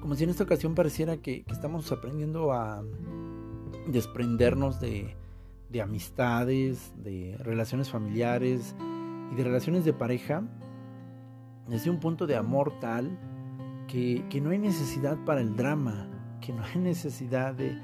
como 0.01 0.15
si 0.15 0.23
en 0.23 0.31
esta 0.31 0.43
ocasión 0.43 0.73
pareciera 0.73 1.17
que, 1.17 1.45
estamos 1.47 1.91
aprendiendo 1.91 2.51
a 2.51 2.83
desprendernos 3.87 4.79
de, 4.79 5.15
de 5.69 5.81
amistades, 5.81 6.91
de 7.03 7.37
relaciones 7.39 7.89
familiares 7.89 8.75
y 9.31 9.35
de 9.35 9.43
relaciones 9.43 9.85
de 9.85 9.93
pareja 9.93 10.43
desde 11.67 11.89
un 11.89 11.99
punto 11.99 12.27
de 12.27 12.35
amor 12.35 12.79
tal 12.79 13.17
que, 14.29 14.41
no 14.41 14.49
hay 14.49 14.59
necesidad 14.59 15.17
para 15.23 15.39
el 15.41 15.55
drama, 15.55 16.09
que 16.41 16.51
no 16.51 16.63
hay 16.63 16.79
necesidad 16.81 17.53
de, 17.53 17.79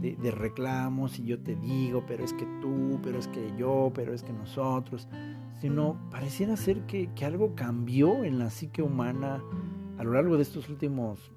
de, 0.00 0.30
reclamos 0.32 1.18
y 1.18 1.24
yo 1.24 1.40
te 1.40 1.54
digo, 1.54 2.04
pero 2.06 2.24
es 2.24 2.32
que 2.32 2.46
tú, 2.60 2.98
pero 3.02 3.18
es 3.18 3.28
que 3.28 3.52
yo, 3.56 3.92
pero 3.94 4.12
es 4.12 4.24
que 4.24 4.32
nosotros, 4.32 5.08
sino 5.60 5.96
pareciera 6.10 6.56
ser 6.56 6.80
que, 6.86 7.10
que 7.14 7.24
algo 7.24 7.54
cambió 7.54 8.24
en 8.24 8.38
la 8.40 8.50
psique 8.50 8.82
humana 8.82 9.40
a 9.98 10.04
lo 10.04 10.12
largo 10.12 10.36
de 10.36 10.42
estos 10.42 10.68
últimos 10.68 11.32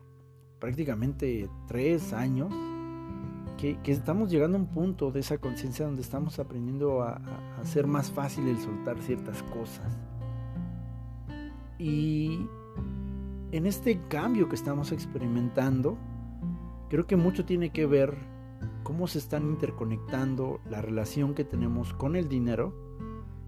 prácticamente 0.59 1.47
tres 1.67 2.11
años, 2.11 2.51
que, 3.57 3.77
estamos 3.85 4.31
llegando 4.31 4.57
a 4.57 4.61
un 4.61 4.67
punto 4.67 5.11
de 5.11 5.19
esa 5.19 5.37
conciencia 5.37 5.85
donde 5.85 6.01
estamos 6.01 6.39
aprendiendo 6.39 7.03
a, 7.03 7.21
hacer 7.61 7.85
más 7.85 8.09
fácil 8.09 8.47
el 8.47 8.57
soltar 8.57 8.99
ciertas 9.01 9.43
cosas. 9.43 9.99
Y 11.77 12.47
en 13.51 13.65
este 13.65 13.99
cambio 14.07 14.49
que 14.49 14.55
estamos 14.55 14.91
experimentando, 14.91 15.97
creo 16.89 17.07
que 17.07 17.15
mucho 17.15 17.45
tiene 17.45 17.71
que 17.71 17.85
ver 17.85 18.17
cómo 18.83 19.07
se 19.07 19.19
están 19.19 19.47
interconectando 19.47 20.59
la 20.69 20.81
relación 20.81 21.33
que 21.33 21.43
tenemos 21.43 21.93
con 21.93 22.15
el 22.15 22.29
dinero, 22.29 22.73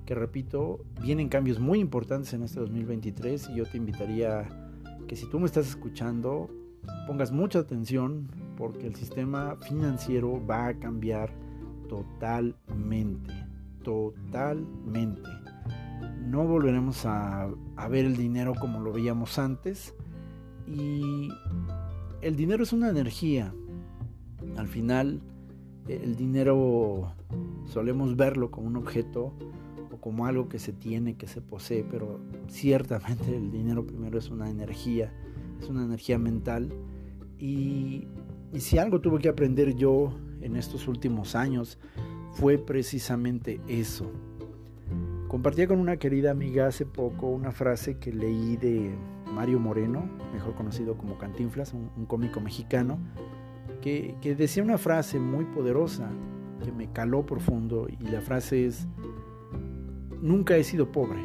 que 0.06 0.16
repito, 0.16 0.80
vienen 1.02 1.30
cambios 1.30 1.60
muy 1.60 1.80
importantes 1.80 2.34
en 2.34 2.44
este 2.44 2.60
2023 2.60 3.50
y 3.50 3.56
yo 3.56 3.66
te 3.66 3.78
invitaría 3.78 4.48
que 5.08 5.16
si 5.16 5.30
tú 5.30 5.40
me 5.40 5.46
estás 5.46 5.68
escuchando, 5.68 6.50
pongas 7.08 7.32
mucha 7.32 7.60
atención 7.60 8.30
porque 8.58 8.88
el 8.88 8.96
sistema 8.96 9.58
financiero 9.68 10.46
va 10.46 10.68
a 10.68 10.74
cambiar 10.80 11.32
totalmente, 11.88 13.34
totalmente. 13.84 15.30
No 16.26 16.46
volveremos 16.46 17.06
a, 17.06 17.50
ver 17.90 18.06
el 18.06 18.18
dinero 18.18 18.54
como 18.60 18.80
lo 18.80 18.92
veíamos 18.92 19.40
antes 19.40 19.94
y 20.68 21.30
el 22.22 22.36
dinero 22.36 22.64
es 22.64 22.74
una 22.74 22.90
energía. 22.90 23.54
Al 24.58 24.68
final, 24.68 25.22
el 25.88 26.16
dinero 26.16 27.14
solemos 27.66 28.16
verlo 28.16 28.52
como 28.52 28.68
un 28.68 28.76
objeto 28.76 29.34
o 29.92 29.98
como 29.98 30.26
algo 30.26 30.50
que 30.50 30.60
se 30.60 30.74
tiene, 30.74 31.16
que 31.16 31.28
se 31.28 31.42
posee, 31.42 31.86
pero 31.90 32.20
ciertamente 32.50 33.36
el 33.36 33.52
dinero 33.52 33.86
primero 33.86 34.18
es 34.18 34.30
una 34.30 34.50
energía, 34.50 35.14
es 35.62 35.70
una 35.70 35.84
energía 35.84 36.18
mental 36.18 36.74
y, 37.40 38.08
si 38.58 38.78
algo 38.78 39.02
tuve 39.02 39.20
que 39.20 39.30
aprender 39.30 39.76
yo 39.76 40.14
en 40.42 40.56
estos 40.56 40.88
últimos 40.88 41.36
años 41.36 41.78
fue 42.32 42.58
precisamente 42.58 43.60
eso. 43.68 44.12
Compartía 45.28 45.68
con 45.68 45.80
una 45.80 45.98
querida 45.98 46.32
amiga 46.32 46.68
hace 46.68 46.86
poco 46.86 47.28
una 47.28 47.52
frase 47.52 47.98
que 47.98 48.14
leí 48.14 48.56
de 48.56 48.96
Mario 49.34 49.60
Moreno, 49.60 50.10
mejor 50.34 50.56
conocido 50.56 50.98
como 50.98 51.18
Cantinflas, 51.18 51.74
un, 51.74 52.06
cómico 52.06 52.40
mexicano, 52.40 52.98
que, 53.82 54.16
que 54.22 54.36
decía 54.36 54.64
una 54.64 54.78
frase 54.78 55.20
muy 55.20 55.44
poderosa 55.46 56.10
que 56.64 56.72
me 56.72 56.92
caló 56.92 57.26
profundo 57.26 57.88
y 57.90 58.08
la 58.08 58.22
frase 58.22 58.68
es, 58.68 58.88
nunca 60.22 60.56
he 60.56 60.64
sido 60.64 60.94
pobre, 60.94 61.20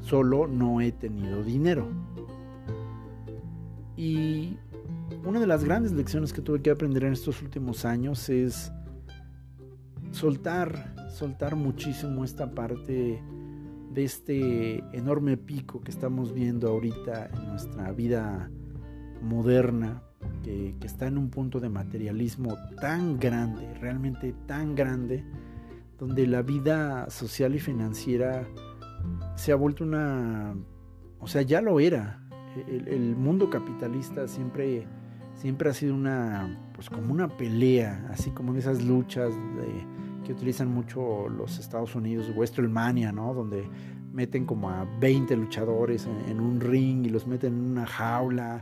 solo 0.00 0.46
no 0.46 0.80
he 0.80 0.92
tenido 0.92 1.44
dinero. 1.44 1.86
Y 3.98 4.56
una 5.24 5.40
de 5.40 5.46
las 5.46 5.62
grandes 5.62 5.92
lecciones 5.92 6.32
que 6.32 6.40
tuve 6.40 6.62
que 6.62 6.70
aprender 6.70 7.04
en 7.04 7.12
estos 7.12 7.42
últimos 7.42 7.84
años 7.84 8.30
es 8.30 8.72
soltar, 10.10 10.95
soltar 11.16 11.56
muchísimo 11.56 12.24
esta 12.24 12.50
parte 12.50 13.22
de 13.90 14.04
este 14.04 14.84
enorme 14.92 15.38
pico 15.38 15.80
que 15.80 15.90
estamos 15.90 16.34
viendo 16.34 16.68
ahorita 16.68 17.30
en 17.32 17.48
nuestra 17.48 17.90
vida 17.92 18.50
moderna, 19.22 20.02
que, 20.44 20.74
está 20.82 21.06
en 21.06 21.16
un 21.16 21.30
punto 21.30 21.58
de 21.58 21.70
materialismo 21.70 22.58
tan 22.82 23.18
grande, 23.18 23.72
realmente 23.80 24.34
tan 24.46 24.74
grande, 24.74 25.24
donde 25.98 26.26
la 26.26 26.42
vida 26.42 27.08
social 27.08 27.54
y 27.54 27.60
financiera 27.60 28.46
se 29.36 29.52
ha 29.52 29.56
vuelto 29.56 29.84
una, 29.84 30.54
o 31.18 31.26
sea, 31.26 31.40
ya 31.40 31.62
lo 31.62 31.80
era, 31.80 32.22
el, 32.68 33.16
mundo 33.16 33.48
capitalista 33.48 34.28
siempre, 34.28 34.86
siempre 35.34 35.70
ha 35.70 35.72
sido 35.72 35.94
una, 35.94 36.70
pues 36.74 36.90
como 36.90 37.10
una 37.10 37.28
pelea, 37.38 38.06
así 38.10 38.30
como 38.32 38.52
en 38.52 38.58
esas 38.58 38.84
luchas 38.84 39.32
que 40.26 40.32
utilizan 40.32 40.68
mucho 40.68 41.28
los 41.28 41.58
Estados 41.58 41.94
Unidos, 41.94 42.30
WrestleMania, 42.34 43.12
¿no? 43.12 43.32
Donde 43.32 43.68
meten 44.12 44.46
como 44.46 44.70
a 44.70 44.84
20 44.98 45.36
luchadores 45.36 46.08
en, 46.28 46.40
un 46.40 46.60
ring 46.60 47.04
y 47.04 47.10
los 47.10 47.26
meten 47.26 47.54
en 47.54 47.70
una 47.72 47.86
jaula 47.86 48.60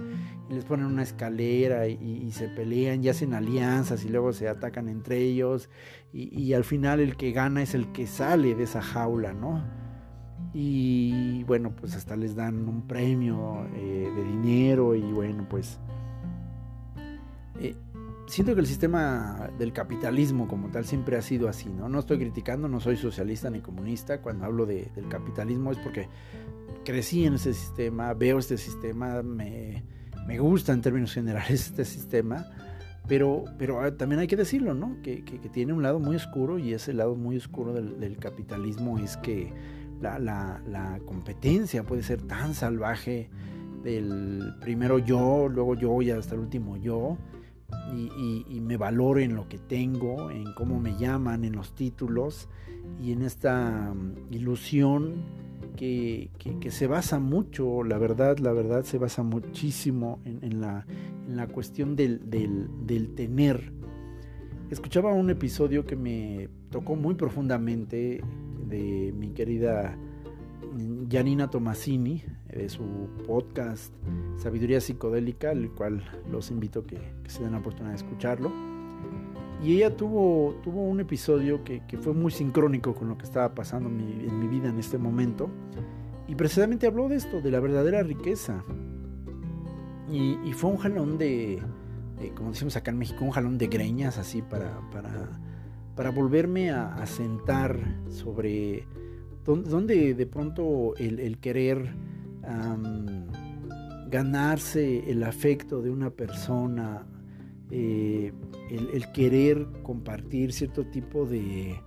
y 0.50 0.54
les 0.54 0.64
ponen 0.64 0.86
una 0.86 1.02
escalera 1.02 1.86
y, 1.86 2.30
se 2.32 2.48
pelean 2.48 3.04
y 3.04 3.08
hacen 3.08 3.34
alianzas 3.34 4.04
y 4.04 4.08
luego 4.08 4.32
se 4.32 4.48
atacan 4.48 4.88
entre 4.88 5.18
ellos 5.18 5.70
y, 6.12 6.36
y, 6.36 6.54
al 6.54 6.64
final 6.64 7.00
el 7.00 7.16
que 7.16 7.30
gana 7.32 7.62
es 7.62 7.74
el 7.74 7.92
que 7.92 8.06
sale 8.06 8.54
de 8.54 8.64
esa 8.64 8.82
jaula, 8.82 9.32
¿no? 9.32 9.62
y 10.52 11.42
bueno, 11.44 11.74
pues 11.74 11.96
hasta 11.96 12.16
les 12.16 12.36
dan 12.36 12.68
un 12.68 12.86
premio 12.86 13.66
eh, 13.74 14.12
de 14.14 14.24
dinero 14.24 14.94
y 14.94 15.02
bueno, 15.02 15.46
pues 15.50 15.80
eh, 17.60 17.74
siento 18.26 18.54
que 18.54 18.60
el 18.60 18.66
sistema 18.66 19.50
del 19.58 19.72
capitalismo 19.72 20.48
como 20.48 20.68
tal 20.68 20.84
siempre 20.84 21.16
ha 21.16 21.22
sido 21.22 21.48
así, 21.48 21.68
¿no? 21.68 21.88
No 21.88 21.98
estoy 21.98 22.18
criticando, 22.18 22.68
no 22.68 22.80
soy 22.80 22.96
socialista 22.96 23.50
ni 23.50 23.60
comunista, 23.60 24.20
cuando 24.22 24.44
hablo 24.44 24.66
de, 24.66 24.90
del 24.94 25.08
capitalismo 25.08 25.72
es 25.72 25.78
porque 25.78 26.08
crecí 26.84 27.24
en 27.24 27.34
ese 27.34 27.54
sistema, 27.54 28.14
veo 28.14 28.38
este 28.38 28.58
sistema, 28.58 29.22
me, 29.22 29.82
me 30.26 30.38
gusta 30.38 30.72
en 30.72 30.80
términos 30.80 31.12
generales 31.12 31.50
este 31.68 31.84
sistema, 31.84 32.46
pero, 33.06 33.44
pero 33.58 33.80
ah, 33.80 33.96
también 33.96 34.20
hay 34.20 34.26
que 34.26 34.36
decirlo, 34.36 34.74
¿no? 34.74 34.96
Que, 35.02 35.24
que, 35.24 35.38
tiene 35.48 35.72
un 35.72 35.82
lado 35.82 35.98
muy 35.98 36.16
oscuro 36.16 36.58
y 36.58 36.72
ese 36.72 36.94
lado 36.94 37.16
muy 37.16 37.36
oscuro 37.36 37.74
del, 37.74 38.16
capitalismo 38.18 38.98
es 38.98 39.16
que 39.18 39.52
la, 40.00 41.00
competencia 41.04 41.82
puede 41.84 42.02
ser 42.02 42.22
tan 42.22 42.54
salvaje 42.54 43.28
del 43.82 44.54
primero 44.60 44.98
yo, 44.98 45.48
luego 45.48 45.74
yo 45.74 46.00
y 46.00 46.10
hasta 46.10 46.34
el 46.34 46.40
último 46.40 46.78
yo, 46.78 47.18
y, 47.94 48.60
me 48.60 48.76
valoro 48.76 49.20
en 49.20 49.34
lo 49.34 49.48
que 49.48 49.58
tengo, 49.58 50.30
en 50.30 50.52
cómo 50.54 50.80
me 50.80 50.96
llaman, 50.96 51.44
en 51.44 51.54
los 51.54 51.74
títulos 51.74 52.48
y 53.02 53.12
en 53.12 53.22
esta 53.22 53.92
mm, 53.94 54.32
ilusión 54.32 55.22
que, 55.76 56.30
se 56.70 56.86
basa 56.86 57.18
mucho, 57.18 57.82
la 57.82 57.98
verdad, 57.98 58.38
la 58.38 58.52
verdad 58.52 58.84
se 58.84 58.98
basa 58.98 59.22
muchísimo 59.22 60.20
en, 60.24 60.60
la, 60.60 60.86
cuestión 61.48 61.96
del, 61.96 62.20
del 62.30 63.14
tener. 63.14 63.72
Escuchaba 64.70 65.12
un 65.12 65.30
episodio 65.30 65.84
que 65.84 65.96
me 65.96 66.48
tocó 66.70 66.96
muy 66.96 67.14
profundamente 67.14 68.22
de 68.68 69.12
mi 69.16 69.30
querida 69.30 69.96
Janina 71.10 71.50
Tomasini, 71.50 72.22
de 72.58 72.68
su 72.68 72.84
podcast 73.26 73.92
Sabiduría 74.38 74.80
Psicodélica, 74.80 75.52
el 75.52 75.70
cual 75.70 76.04
los 76.30 76.50
invito 76.50 76.80
a 76.80 76.86
que, 76.86 76.98
se 77.26 77.42
den 77.42 77.52
la 77.52 77.58
oportunidad 77.58 77.90
de 77.90 77.96
escucharlo. 77.96 78.52
Y 79.62 79.76
ella 79.76 79.96
tuvo, 79.96 80.56
tuvo 80.62 80.82
un 80.82 81.00
episodio 81.00 81.64
que, 81.64 81.82
fue 82.00 82.12
muy 82.12 82.30
sincrónico 82.30 82.94
con 82.94 83.08
lo 83.08 83.16
que 83.16 83.24
estaba 83.24 83.54
pasando 83.54 83.88
en 83.88 84.38
mi, 84.40 84.48
vida 84.48 84.68
en 84.68 84.78
este 84.78 84.98
momento. 84.98 85.48
Y 86.28 86.34
precisamente 86.34 86.86
habló 86.86 87.08
de 87.08 87.16
esto, 87.16 87.40
de 87.40 87.50
la 87.50 87.60
verdadera 87.60 88.02
riqueza. 88.02 88.62
Y, 90.10 90.52
fue 90.52 90.70
un 90.70 90.76
jalón 90.76 91.18
de, 91.18 91.62
como 92.36 92.50
decimos 92.50 92.76
acá 92.76 92.90
en 92.90 92.98
México, 92.98 93.24
un 93.24 93.30
jalón 93.30 93.58
de 93.58 93.66
greñas 93.66 94.18
así 94.18 94.42
para, 94.42 94.78
para 94.90 95.40
para 95.94 96.10
volverme 96.10 96.70
a, 96.70 97.04
sentar 97.06 97.78
sobre 98.08 98.86
dónde 99.44 100.14
de 100.14 100.26
pronto 100.26 100.94
el, 100.96 101.38
querer 101.38 101.94
ganarse 104.10 105.10
el 105.10 105.22
afecto 105.22 105.82
de 105.82 105.90
una 105.90 106.10
persona, 106.10 107.06
eh, 107.70 108.32
el, 108.70 109.12
querer 109.12 109.66
compartir 109.82 110.52
cierto 110.52 110.86
tipo 110.86 111.26
de 111.26 111.80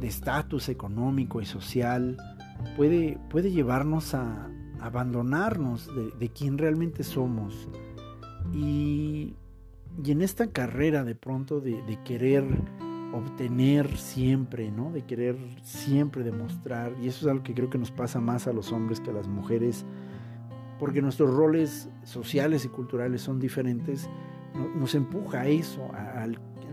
estatus 0.00 0.68
económico 0.68 1.40
y 1.40 1.46
social, 1.46 2.16
puede, 2.76 3.18
puede 3.30 3.50
llevarnos 3.50 4.14
a 4.14 4.50
abandonarnos 4.80 5.90
de, 6.18 6.28
quien 6.30 6.58
realmente 6.58 7.02
somos. 7.02 7.68
Y, 8.52 9.34
en 10.04 10.22
esta 10.22 10.52
carrera 10.52 11.02
de 11.02 11.16
pronto 11.16 11.60
de 11.60 11.98
querer 12.04 12.44
obtener 13.12 13.96
siempre, 13.96 14.70
¿no? 14.70 14.90
De 14.90 15.02
querer 15.02 15.36
siempre 15.62 16.22
demostrar, 16.22 16.92
y 17.00 17.08
eso 17.08 17.26
es 17.26 17.32
algo 17.32 17.42
que 17.42 17.54
creo 17.54 17.70
que 17.70 17.78
nos 17.78 17.90
pasa 17.90 18.20
más 18.20 18.46
a 18.46 18.52
los 18.52 18.72
hombres 18.72 19.00
que 19.00 19.10
a 19.10 19.14
las 19.14 19.28
mujeres, 19.28 19.84
porque 20.78 21.02
nuestros 21.02 21.34
roles 21.34 21.88
sociales 22.04 22.64
y 22.64 22.68
culturales 22.68 23.22
son 23.22 23.38
diferentes, 23.38 24.08
nos 24.76 24.94
empuja 24.94 25.42
a 25.42 25.46
eso. 25.48 25.90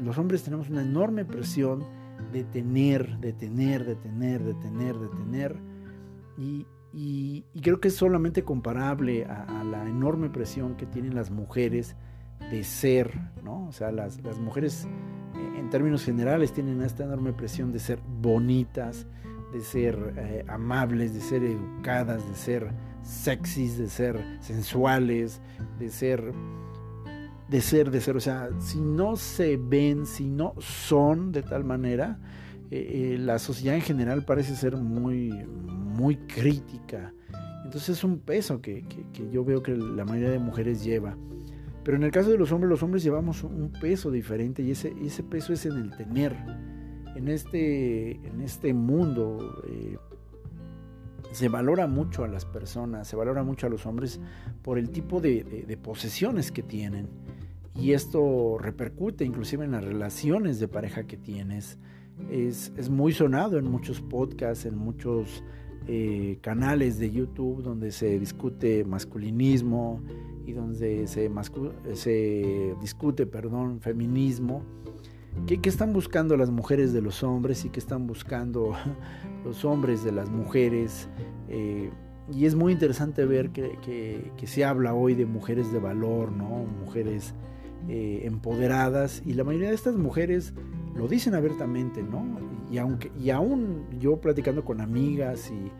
los 0.04 0.18
hombres 0.18 0.44
tenemos 0.44 0.70
una 0.70 0.82
enorme 0.82 1.26
presión 1.26 1.84
de 2.32 2.44
tener, 2.44 3.18
de 3.20 3.34
tener, 3.34 3.86
de 3.86 3.96
tener, 3.96 4.44
de 4.44 4.54
tener, 4.56 4.98
de 4.98 5.08
tener. 5.08 5.56
Y, 6.38 7.44
creo 7.62 7.80
que 7.80 7.90
es 7.90 7.96
solamente 7.96 8.44
comparable 8.44 9.26
a, 9.26 9.64
la 9.64 9.88
enorme 9.88 10.30
presión 10.30 10.76
que 10.76 10.86
tienen 10.86 11.16
las 11.16 11.32
mujeres 11.32 11.96
de 12.52 12.64
ser, 12.64 13.12
¿no? 13.44 13.68
O 13.68 13.72
sea, 13.72 13.92
las, 13.92 14.20
mujeres 14.40 14.88
en 15.66 15.72
términos 15.72 16.04
generales 16.04 16.54
tienen 16.54 16.84
esta 16.84 17.06
enorme 17.06 17.34
presión 17.34 17.72
de 17.72 17.80
ser 17.80 18.00
bonitas, 18.22 19.08
de 19.52 19.62
ser 19.62 20.14
eh, 20.16 20.46
amables, 20.48 21.16
de 21.16 21.22
ser 21.22 21.44
educadas, 21.44 22.28
de 22.30 22.36
ser 22.36 22.72
sexys, 23.02 23.76
de 23.76 23.90
ser 23.90 24.24
sensuales, 24.42 25.42
de 25.80 25.90
ser 25.90 26.34
de 27.50 27.62
ser, 27.62 27.90
de 27.90 28.00
ser. 28.00 28.16
O 28.16 28.20
sea, 28.20 28.50
si 28.60 28.80
no 28.80 29.16
se 29.16 29.58
ven, 29.58 30.06
si 30.06 30.28
no 30.28 30.54
son 30.60 31.32
de 31.32 31.42
tal 31.42 31.64
manera, 31.64 32.20
eh, 32.70 33.14
eh, 33.16 33.18
la 33.18 33.40
sociedad 33.40 33.76
en 33.76 33.82
general 33.82 34.24
parece 34.24 34.56
ser 34.56 34.78
muy, 34.78 35.32
muy 35.66 36.16
crítica. 36.28 37.12
Entonces 37.64 37.98
es 37.98 38.04
un 38.04 38.20
peso 38.20 38.62
que, 38.62 38.86
yo 39.32 39.44
veo 39.44 39.64
que 39.64 39.76
la 39.76 40.06
mayoría 40.06 40.30
de 40.30 40.38
mujeres 40.38 40.84
lleva. 40.84 41.18
Pero 41.86 41.96
en 41.96 42.04
el 42.04 42.12
caso 42.12 42.30
de 42.30 42.38
los 42.38 42.52
hombres, 42.52 42.70
los 42.70 42.84
hombres 42.84 43.04
llevamos 43.04 43.44
un 43.44 43.72
peso 43.80 44.12
diferente 44.12 44.62
y 44.62 44.72
ese, 44.72 44.94
ese 45.02 45.24
peso 45.24 45.54
es 45.54 45.66
en 45.66 45.78
el 45.78 45.96
tener. 45.96 46.36
En 47.16 47.30
este, 47.30 48.12
en 48.12 48.42
este 48.42 48.74
mundo 48.74 49.64
eh, 49.70 49.98
se 51.32 51.48
valora 51.48 51.88
mucho 51.88 52.26
a 52.26 52.28
las 52.28 52.44
personas, 52.44 53.08
se 53.08 53.16
valora 53.16 53.44
mucho 53.44 53.68
a 53.68 53.70
los 53.70 53.86
hombres 53.86 54.20
por 54.62 54.78
el 54.78 54.90
tipo 54.90 55.22
de 55.22 55.80
posesiones 55.82 56.52
que 56.52 56.64
tienen 56.64 57.08
y 57.80 57.92
esto 57.92 58.58
repercute 58.58 59.26
inclusive 59.26 59.66
en 59.66 59.72
las 59.72 59.84
relaciones 59.84 60.60
de 60.60 60.68
pareja 60.68 61.04
que 61.04 61.18
tienes. 61.18 61.78
Es, 62.32 62.90
muy 62.90 63.12
sonado 63.12 63.58
en 63.58 63.70
muchos 63.70 64.00
podcasts, 64.00 64.66
en 64.66 64.78
muchos 64.78 65.44
eh, 65.88 66.38
canales 66.42 66.98
de 66.98 67.12
YouTube 67.12 67.62
donde 67.62 67.92
se 67.92 68.18
discute 68.18 68.86
masculinismo 68.86 70.02
y 70.46 70.54
donde 70.54 71.08
se, 71.08 71.30
se 71.94 72.76
discute 72.82 73.26
perdón, 73.26 73.82
feminismo. 73.82 74.64
¿Qué, 75.48 75.60
están 75.66 75.92
buscando 75.92 76.38
las 76.38 76.50
mujeres 76.50 76.94
de 76.94 77.02
los 77.02 77.22
hombres 77.22 77.66
y 77.66 77.70
qué 77.70 77.80
están 77.80 78.08
buscando 78.08 78.74
los 79.46 79.66
hombres 79.66 80.04
de 80.04 80.12
las 80.12 80.30
mujeres? 80.30 81.10
Eh, 81.50 81.90
y 82.34 82.46
es 82.46 82.56
muy 82.56 82.74
interesante 82.74 83.26
ver 83.26 83.52
que, 83.52 83.78
que, 84.36 84.48
se 84.48 84.66
habla 84.66 84.94
hoy 84.94 85.14
de 85.14 85.26
mujeres 85.26 85.72
de 85.72 85.80
valor, 85.80 86.32
¿no? 86.32 86.66
Mujeres 86.66 87.36
eh, 87.88 88.22
empoderadas 88.24 89.22
y 89.26 89.34
la 89.34 89.44
mayoría 89.44 89.70
de 89.70 89.76
estas 89.76 89.96
mujeres 89.96 90.54
lo 90.96 91.08
dicen 91.08 91.36
abiertamente, 91.36 92.02
¿no? 92.02 92.26
Y, 92.72 92.80
aunque, 92.80 93.12
y 93.20 93.30
aún 93.30 93.86
yo 94.00 94.18
platicando 94.18 94.66
con 94.66 94.82
amigas 94.82 95.52
y, 95.52 95.72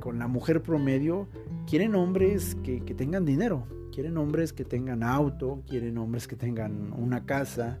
con 0.00 0.18
la 0.18 0.26
mujer 0.26 0.62
promedio, 0.62 1.28
quieren 1.70 1.94
hombres 1.94 2.56
que, 2.64 2.80
tengan 2.80 3.24
dinero, 3.24 3.64
quieren 3.92 4.16
hombres 4.16 4.52
que 4.52 4.64
tengan 4.64 5.04
auto, 5.04 5.62
quieren 5.68 5.98
hombres 5.98 6.26
que 6.26 6.34
tengan 6.34 6.92
una 6.92 7.24
casa, 7.24 7.78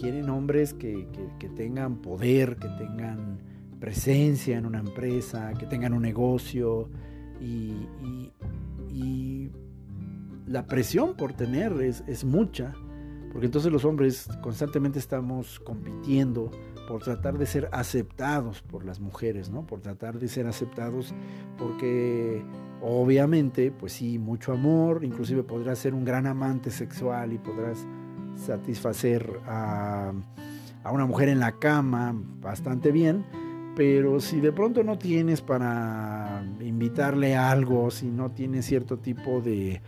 quieren 0.00 0.30
hombres 0.30 0.72
que, 0.72 1.06
tengan 1.54 1.96
poder, 2.00 2.56
que 2.56 2.68
tengan 2.68 3.38
presencia 3.78 4.56
en 4.56 4.64
una 4.64 4.78
empresa, 4.78 5.52
que 5.58 5.66
tengan 5.66 5.92
un 5.92 6.02
negocio 6.02 6.88
y, 7.38 7.74
y 8.90 9.50
la 10.46 10.66
presión 10.66 11.14
por 11.14 11.34
tener 11.34 11.72
es, 11.82 12.24
mucha, 12.24 12.72
porque 13.30 13.44
entonces 13.44 13.70
los 13.70 13.84
hombres 13.84 14.26
constantemente 14.40 14.98
estamos 14.98 15.60
compitiendo 15.60 16.50
por 16.88 17.02
tratar 17.02 17.36
de 17.36 17.44
ser 17.44 17.68
aceptados 17.72 18.62
por 18.62 18.86
las 18.86 18.98
mujeres, 18.98 19.50
¿no? 19.50 19.66
Por 19.66 19.82
tratar 19.82 20.18
de 20.18 20.28
ser 20.28 20.46
aceptados 20.46 21.14
porque 21.58 22.42
obviamente, 22.82 23.70
pues 23.70 23.92
sí, 23.92 24.18
mucho 24.18 24.52
amor, 24.52 25.04
inclusive 25.04 25.42
podrás 25.42 25.78
ser 25.78 25.94
un 25.94 26.04
gran 26.04 26.26
amante 26.26 26.70
sexual 26.70 27.32
y 27.32 27.38
podrás 27.38 27.86
satisfacer 28.36 29.40
a, 29.46 30.12
a 30.84 30.92
una 30.92 31.06
mujer 31.06 31.28
en 31.28 31.40
la 31.40 31.52
cama 31.58 32.14
bastante 32.40 32.92
bien, 32.92 33.24
pero 33.76 34.20
si 34.20 34.40
de 34.40 34.52
pronto 34.52 34.82
no 34.84 34.98
tienes 34.98 35.40
para 35.40 36.44
invitarle 36.60 37.36
algo, 37.36 37.90
si 37.90 38.06
no 38.06 38.30
tienes 38.30 38.66
cierto 38.66 38.98
tipo 38.98 39.40
de 39.40 39.80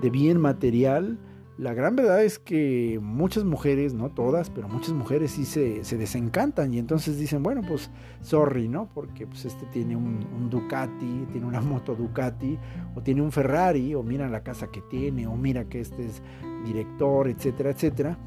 de 0.00 0.10
bien 0.10 0.40
material, 0.40 1.18
la 1.58 1.74
gran 1.74 1.96
verdad 1.96 2.22
es 2.22 2.38
que 2.38 3.00
muchas 3.02 3.42
mujeres, 3.42 3.92
no 3.92 4.10
todas, 4.10 4.48
pero 4.48 4.68
muchas 4.68 4.92
mujeres 4.92 5.32
sí 5.32 5.44
se, 5.44 5.82
desencantan 5.96 6.72
y 6.72 6.78
entonces 6.78 7.18
dicen, 7.18 7.42
bueno, 7.42 7.62
pues 7.66 7.90
sorry, 8.22 8.68
¿no? 8.68 8.88
Porque 8.94 9.26
pues 9.26 9.44
este 9.44 9.66
tiene 9.66 9.96
un, 9.96 10.48
Ducati, 10.48 11.26
tiene 11.32 11.46
una 11.46 11.60
moto 11.60 11.96
Ducati, 11.96 12.56
o 12.94 13.02
tiene 13.02 13.22
un 13.22 13.32
Ferrari, 13.32 13.92
o 13.96 14.04
mira 14.04 14.28
la 14.28 14.44
casa 14.44 14.68
que 14.68 14.82
tiene, 14.82 15.26
o 15.26 15.34
mira 15.34 15.64
que 15.64 15.80
este 15.80 16.06
es 16.06 16.22
director, 16.64 17.26
etcétera, 17.26 17.70
etcétera. 17.70 18.18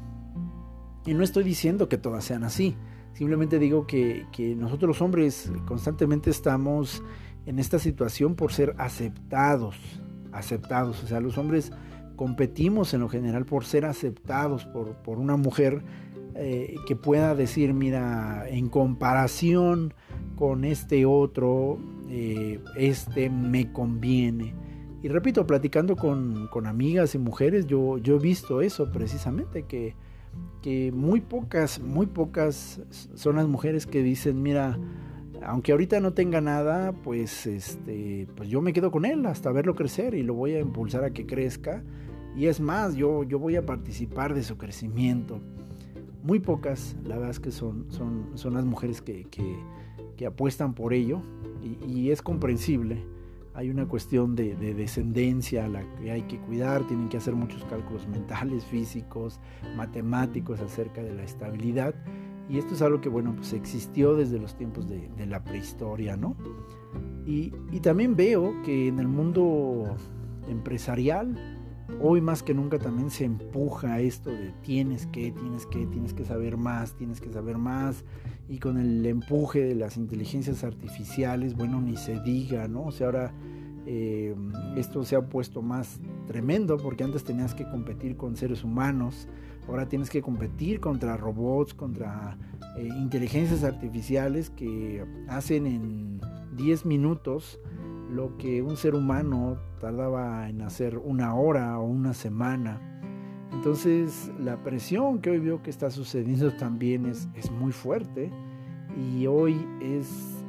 Y 1.06 1.14
no 1.14 1.24
estoy 1.24 1.42
diciendo 1.42 1.88
que 1.88 1.96
todas 1.96 2.24
sean 2.24 2.44
así, 2.44 2.76
simplemente 3.14 3.58
digo 3.58 3.86
que, 3.86 4.26
que 4.30 4.54
nosotros 4.54 4.88
los 4.88 5.00
hombres 5.00 5.50
constantemente 5.64 6.28
estamos 6.28 7.02
en 7.46 7.58
esta 7.58 7.78
situación 7.78 8.34
por 8.34 8.52
ser 8.52 8.74
aceptados, 8.76 9.76
aceptados. 10.32 11.02
O 11.02 11.06
sea, 11.06 11.20
los 11.20 11.38
hombres 11.38 11.72
competimos 12.16 12.94
en 12.94 13.00
lo 13.00 13.08
general 13.08 13.44
por 13.44 13.64
ser 13.64 13.84
aceptados 13.84 14.64
por, 14.66 15.18
una 15.18 15.36
mujer 15.36 15.82
eh, 16.34 16.76
que 16.86 16.96
pueda 16.96 17.34
decir, 17.34 17.74
mira, 17.74 18.48
en 18.48 18.68
comparación 18.68 19.94
con 20.36 20.64
este 20.64 21.06
otro, 21.06 21.78
eh, 22.08 22.60
este 22.76 23.30
me 23.30 23.72
conviene. 23.72 24.54
Y 25.02 25.08
repito, 25.08 25.46
platicando 25.46 25.96
con, 25.96 26.48
amigas 26.66 27.14
y 27.14 27.18
mujeres, 27.18 27.66
yo, 27.66 27.98
yo 27.98 28.16
he 28.16 28.18
visto 28.20 28.62
eso 28.62 28.92
precisamente, 28.92 29.64
que, 29.64 29.96
que 30.62 30.92
muy 30.92 31.20
pocas, 31.20 31.80
muy 31.80 32.06
pocas 32.06 32.80
son 33.14 33.36
las 33.36 33.48
mujeres 33.48 33.86
que 33.86 34.02
dicen, 34.02 34.42
mira, 34.42 34.78
aunque 35.44 35.72
ahorita 35.72 36.00
no 36.00 36.12
tenga 36.12 36.40
nada, 36.40 36.92
pues 36.92 37.46
este, 37.46 38.26
pues 38.36 38.48
yo 38.48 38.60
me 38.60 38.72
quedo 38.72 38.90
con 38.90 39.04
él 39.04 39.24
hasta 39.26 39.50
verlo 39.52 39.74
crecer 39.74 40.14
y 40.14 40.22
lo 40.22 40.34
voy 40.34 40.54
a 40.54 40.60
impulsar 40.60 41.04
a 41.04 41.10
que 41.10 41.26
crezca. 41.26 41.82
Y 42.36 42.46
es 42.46 42.60
más, 42.60 42.94
yo, 42.94 43.24
yo 43.24 43.38
voy 43.38 43.56
a 43.56 43.66
participar 43.66 44.34
de 44.34 44.42
su 44.42 44.56
crecimiento. 44.56 45.40
Muy 46.22 46.38
pocas, 46.38 46.96
la 47.04 47.18
verdad 47.18 47.36
que 47.36 47.50
son, 47.50 47.86
son, 47.90 48.30
son 48.34 48.54
las 48.54 48.64
mujeres 48.64 49.02
que, 49.02 49.26
apuestan 50.24 50.72
por 50.72 50.92
ello 50.92 51.20
y, 51.84 52.10
es 52.10 52.22
comprensible. 52.22 53.04
Hay 53.54 53.70
una 53.70 53.88
cuestión 53.88 54.36
de, 54.36 54.54
de, 54.54 54.72
descendencia 54.72 55.64
a 55.64 55.68
la 55.68 55.84
que 55.96 56.12
hay 56.12 56.22
que 56.22 56.38
cuidar, 56.38 56.86
tienen 56.86 57.08
que 57.08 57.16
hacer 57.16 57.34
muchos 57.34 57.64
cálculos 57.64 58.06
mentales, 58.06 58.64
físicos, 58.64 59.40
matemáticos 59.76 60.60
acerca 60.60 61.02
de 61.02 61.12
la 61.12 61.24
estabilidad 61.24 61.92
y 62.48 62.58
esto 62.58 62.74
es 62.74 62.82
algo 62.82 63.00
que, 63.00 63.08
bueno, 63.08 63.34
pues 63.34 63.52
existió 63.52 64.14
desde 64.14 64.38
los 64.38 64.56
tiempos 64.56 64.88
de, 64.88 65.08
la 65.26 65.42
prehistoria, 65.42 66.16
¿no? 66.16 66.36
Y, 67.26 67.50
también 67.80 68.16
veo 68.16 68.54
que 68.62 68.88
en 68.88 68.98
el 68.98 69.08
mundo 69.08 69.96
empresarial, 70.48 71.36
hoy 72.00 72.20
más 72.20 72.42
que 72.42 72.54
nunca 72.54 72.78
también 72.78 73.10
se 73.10 73.24
empuja 73.24 74.00
esto 74.00 74.30
de 74.30 74.52
tienes 74.62 75.06
que, 75.06 75.32
tienes 75.32 75.66
que, 75.66 75.86
tienes 75.86 76.12
que 76.14 76.24
saber 76.24 76.56
más, 76.56 76.94
tienes 76.94 77.20
que 77.20 77.32
saber 77.32 77.58
más. 77.58 78.04
Y 78.48 78.58
con 78.58 78.76
el 78.76 79.06
empuje 79.06 79.62
de 79.62 79.74
las 79.74 79.96
inteligencias 79.96 80.64
artificiales, 80.64 81.56
bueno, 81.56 81.80
ni 81.80 81.96
se 81.96 82.20
diga, 82.20 82.68
¿no? 82.68 82.84
O 82.84 82.92
sea, 82.92 83.06
ahora 83.06 83.32
eh, 83.86 84.34
esto 84.76 85.04
se 85.04 85.16
ha 85.16 85.28
puesto 85.28 85.62
más 85.62 86.00
tremendo 86.26 86.76
porque 86.76 87.02
antes 87.02 87.24
tenías 87.24 87.54
que 87.54 87.64
competir 87.68 88.16
con 88.16 88.36
seres 88.36 88.62
humanos 88.62 89.28
Ahora 89.68 89.88
tienes 89.88 90.10
que 90.10 90.22
competir 90.22 90.80
contra 90.80 91.16
robots, 91.16 91.72
contra 91.74 92.36
eh, 92.76 92.88
inteligencias 92.96 93.64
artificiales 93.64 94.50
que 94.50 95.04
hacen 95.28 95.66
en 95.66 96.20
10 96.56 96.84
minutos 96.86 97.60
lo 98.10 98.36
que 98.36 98.60
un 98.60 98.76
ser 98.76 98.94
humano 98.94 99.56
tardaba 99.80 100.48
en 100.48 100.62
hacer 100.62 100.98
una 100.98 101.34
hora 101.34 101.78
o 101.78 101.84
una 101.84 102.12
semana. 102.12 102.80
Entonces 103.52 104.30
la 104.38 104.62
presión 104.62 105.20
que 105.20 105.30
hoy 105.30 105.38
veo 105.38 105.62
que 105.62 105.70
está 105.70 105.90
sucediendo 105.90 106.52
también 106.58 107.06
es, 107.06 107.28
es 107.34 107.50
muy 107.50 107.72
fuerte 107.72 108.30
y 108.96 109.26
hoy 109.26 109.64
es 109.80 110.44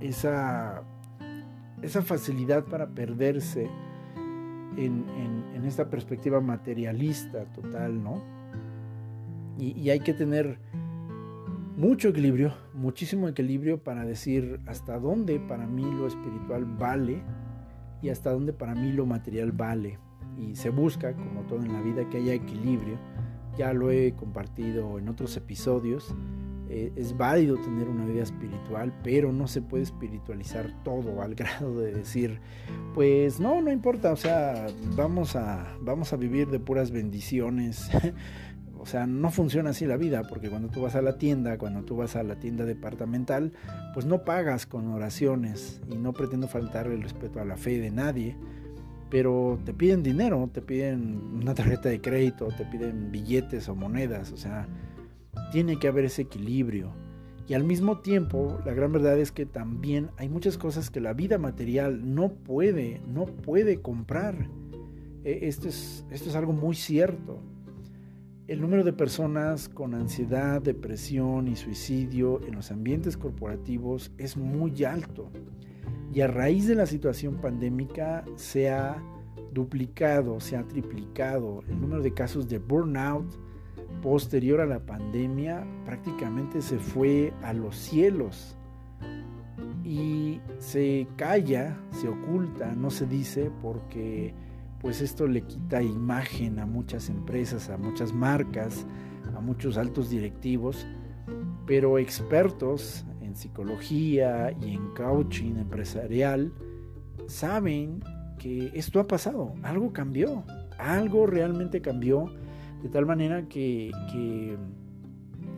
esa, 0.00 0.82
esa 1.80 2.02
facilidad 2.02 2.64
para 2.64 2.88
perderse 2.88 3.68
en, 4.76 5.04
en 5.54 5.64
esta 5.64 5.88
perspectiva 5.88 6.40
materialista 6.40 7.44
total, 7.52 8.02
¿no? 8.02 8.41
Y, 9.58 9.90
hay 9.90 10.00
que 10.00 10.14
tener 10.14 10.58
mucho 11.76 12.08
equilibrio, 12.08 12.54
muchísimo 12.74 13.28
equilibrio 13.28 13.82
para 13.82 14.04
decir 14.04 14.60
hasta 14.66 14.98
dónde 14.98 15.40
para 15.40 15.66
mí 15.66 15.82
lo 15.82 16.06
espiritual 16.06 16.64
vale 16.64 17.22
y 18.02 18.08
hasta 18.08 18.30
dónde 18.30 18.52
para 18.52 18.74
mí 18.74 18.92
lo 18.92 19.06
material 19.06 19.52
vale. 19.52 19.98
Y 20.38 20.56
se 20.56 20.70
busca, 20.70 21.14
como 21.14 21.42
todo 21.42 21.62
en 21.62 21.72
la 21.72 21.82
vida, 21.82 22.08
que 22.08 22.18
haya 22.18 22.34
equilibrio. 22.34 22.98
Ya 23.56 23.72
lo 23.72 23.90
he 23.90 24.12
compartido 24.12 24.98
en 24.98 25.08
otros 25.08 25.36
episodios. 25.36 26.14
Eh, 26.74 26.90
es 26.96 27.14
válido 27.18 27.58
tener 27.58 27.86
una 27.86 28.06
vida 28.06 28.22
espiritual, 28.22 28.94
pero 29.04 29.30
no 29.30 29.46
se 29.46 29.60
puede 29.60 29.82
espiritualizar 29.82 30.72
todo 30.82 31.20
al 31.22 31.34
grado 31.34 31.78
de 31.78 31.92
decir, 31.92 32.40
pues 32.94 33.38
no, 33.40 33.60
no 33.60 33.70
importa, 33.70 34.10
o 34.10 34.16
sea, 34.16 34.66
vamos 34.96 35.36
a, 35.36 35.76
vamos 35.82 36.14
a 36.14 36.16
vivir 36.16 36.48
de 36.48 36.58
puras 36.58 36.90
bendiciones. 36.90 37.90
O 38.82 38.86
sea, 38.86 39.06
no 39.06 39.30
funciona 39.30 39.70
así 39.70 39.86
la 39.86 39.96
vida, 39.96 40.24
porque 40.24 40.50
cuando 40.50 40.68
tú 40.68 40.82
vas 40.82 40.96
a 40.96 41.02
la 41.02 41.16
tienda, 41.16 41.56
cuando 41.56 41.84
tú 41.84 41.94
vas 41.94 42.16
a 42.16 42.24
la 42.24 42.40
tienda 42.40 42.64
departamental, 42.64 43.52
pues 43.94 44.06
no 44.06 44.24
pagas 44.24 44.66
con 44.66 44.88
oraciones 44.88 45.80
y 45.88 45.94
no 45.94 46.12
pretendo 46.12 46.48
faltar 46.48 46.88
el 46.88 47.00
respeto 47.00 47.40
a 47.40 47.44
la 47.44 47.56
fe 47.56 47.78
de 47.78 47.92
nadie, 47.92 48.36
pero 49.08 49.60
te 49.64 49.72
piden 49.72 50.02
dinero, 50.02 50.50
te 50.52 50.62
piden 50.62 51.16
una 51.32 51.54
tarjeta 51.54 51.90
de 51.90 52.00
crédito, 52.00 52.48
te 52.48 52.64
piden 52.64 53.12
billetes 53.12 53.68
o 53.68 53.76
monedas, 53.76 54.32
o 54.32 54.36
sea, 54.36 54.66
tiene 55.52 55.78
que 55.78 55.86
haber 55.86 56.06
ese 56.06 56.22
equilibrio. 56.22 56.90
Y 57.46 57.54
al 57.54 57.62
mismo 57.62 58.00
tiempo, 58.00 58.58
la 58.66 58.74
gran 58.74 58.90
verdad 58.90 59.16
es 59.16 59.30
que 59.30 59.46
también 59.46 60.10
hay 60.16 60.28
muchas 60.28 60.58
cosas 60.58 60.90
que 60.90 61.00
la 61.00 61.12
vida 61.12 61.38
material 61.38 62.16
no 62.16 62.32
puede, 62.32 63.00
no 63.06 63.26
puede 63.26 63.80
comprar. 63.80 64.48
E, 65.22 65.46
esto 65.46 65.68
es, 65.68 66.04
esto 66.10 66.30
es 66.30 66.34
algo 66.34 66.52
muy 66.52 66.74
cierto. 66.74 67.38
El 68.52 68.60
número 68.60 68.84
de 68.84 68.92
personas 68.92 69.70
con 69.70 69.94
ansiedad, 69.94 70.60
depresión 70.60 71.48
y 71.48 71.56
suicidio 71.56 72.38
en 72.46 72.54
los 72.54 72.70
ambientes 72.70 73.16
corporativos 73.16 74.12
es 74.18 74.36
muy 74.36 74.84
alto. 74.84 75.30
Y 76.12 76.20
a 76.20 76.26
raíz 76.26 76.66
de 76.66 76.74
la 76.74 76.84
situación 76.84 77.36
pandémica 77.36 78.26
se 78.36 78.68
ha 78.68 79.02
duplicado, 79.54 80.38
se 80.38 80.58
ha 80.58 80.64
triplicado 80.64 81.64
el 81.66 81.80
número 81.80 82.02
de 82.02 82.12
casos 82.12 82.46
de 82.46 82.58
burnout 82.58 83.24
posterior 84.02 84.60
a 84.60 84.66
la 84.66 84.84
pandemia. 84.84 85.66
Prácticamente 85.86 86.60
se 86.60 86.78
fue 86.78 87.32
a 87.42 87.54
los 87.54 87.74
cielos 87.74 88.58
y 89.82 90.42
se 90.58 91.06
calla, 91.16 91.80
se 91.90 92.06
oculta, 92.06 92.74
no 92.74 92.90
se 92.90 93.06
dice 93.06 93.50
porque 93.62 94.34
pues 94.82 95.00
esto 95.00 95.28
le 95.28 95.42
quita 95.42 95.80
imagen 95.80 96.58
a 96.58 96.66
muchas 96.66 97.08
empresas, 97.08 97.70
a 97.70 97.78
muchas 97.78 98.12
marcas, 98.12 98.84
a 99.34 99.40
muchos 99.40 99.78
altos 99.78 100.10
directivos, 100.10 100.86
pero 101.66 101.98
expertos 101.98 103.06
en 103.20 103.36
psicología 103.36 104.52
y 104.60 104.74
en 104.74 104.88
coaching 104.94 105.54
empresarial 105.56 106.52
saben 107.28 108.00
que 108.38 108.72
esto 108.74 108.98
ha 108.98 109.06
pasado, 109.06 109.54
algo 109.62 109.92
cambió, 109.92 110.42
algo 110.78 111.26
realmente 111.26 111.80
cambió, 111.80 112.34
de 112.82 112.88
tal 112.88 113.06
manera 113.06 113.48
que, 113.48 113.92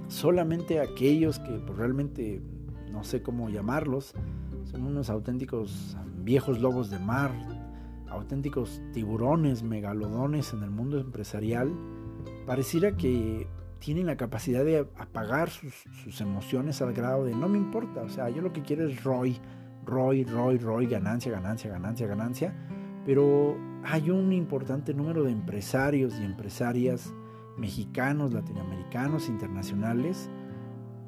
solamente 0.08 0.80
aquellos 0.80 1.38
que 1.38 1.52
pues, 1.66 1.78
realmente, 1.78 2.42
no 2.92 3.02
sé 3.04 3.22
cómo 3.22 3.48
llamarlos, 3.48 4.12
son 4.64 4.84
unos 4.84 5.08
auténticos 5.08 5.96
viejos 6.22 6.60
lobos 6.60 6.90
de 6.90 6.98
mar, 6.98 7.32
auténticos 8.14 8.80
tiburones, 8.92 9.62
megalodones 9.62 10.52
en 10.52 10.62
el 10.62 10.70
mundo 10.70 10.98
empresarial, 10.98 11.72
pareciera 12.46 12.96
que 12.96 13.46
tienen 13.78 14.06
la 14.06 14.16
capacidad 14.16 14.64
de 14.64 14.78
apagar 14.96 15.50
sus, 15.50 16.20
emociones 16.20 16.80
al 16.80 16.94
grado 16.94 17.24
de 17.24 17.34
no 17.34 17.48
me 17.48 17.58
importa, 17.58 18.02
o 18.02 18.08
sea, 18.08 18.30
yo 18.30 18.40
lo 18.40 18.52
que 18.52 18.62
quiero 18.62 18.88
es 18.88 19.04
ROI, 19.04 19.38
ROI, 19.84 20.24
ROI, 20.24 20.58
ROI, 20.58 20.86
ganancia, 20.86 21.30
ganancia, 21.30 21.70
ganancia, 21.70 22.06
ganancia, 22.06 22.54
pero 23.04 23.56
hay 23.84 24.10
un 24.10 24.32
importante 24.32 24.94
número 24.94 25.24
de 25.24 25.32
empresarios 25.32 26.18
y 26.18 26.24
empresarias 26.24 27.12
mexicanos, 27.58 28.32
latinoamericanos, 28.32 29.28
internacionales, 29.28 30.30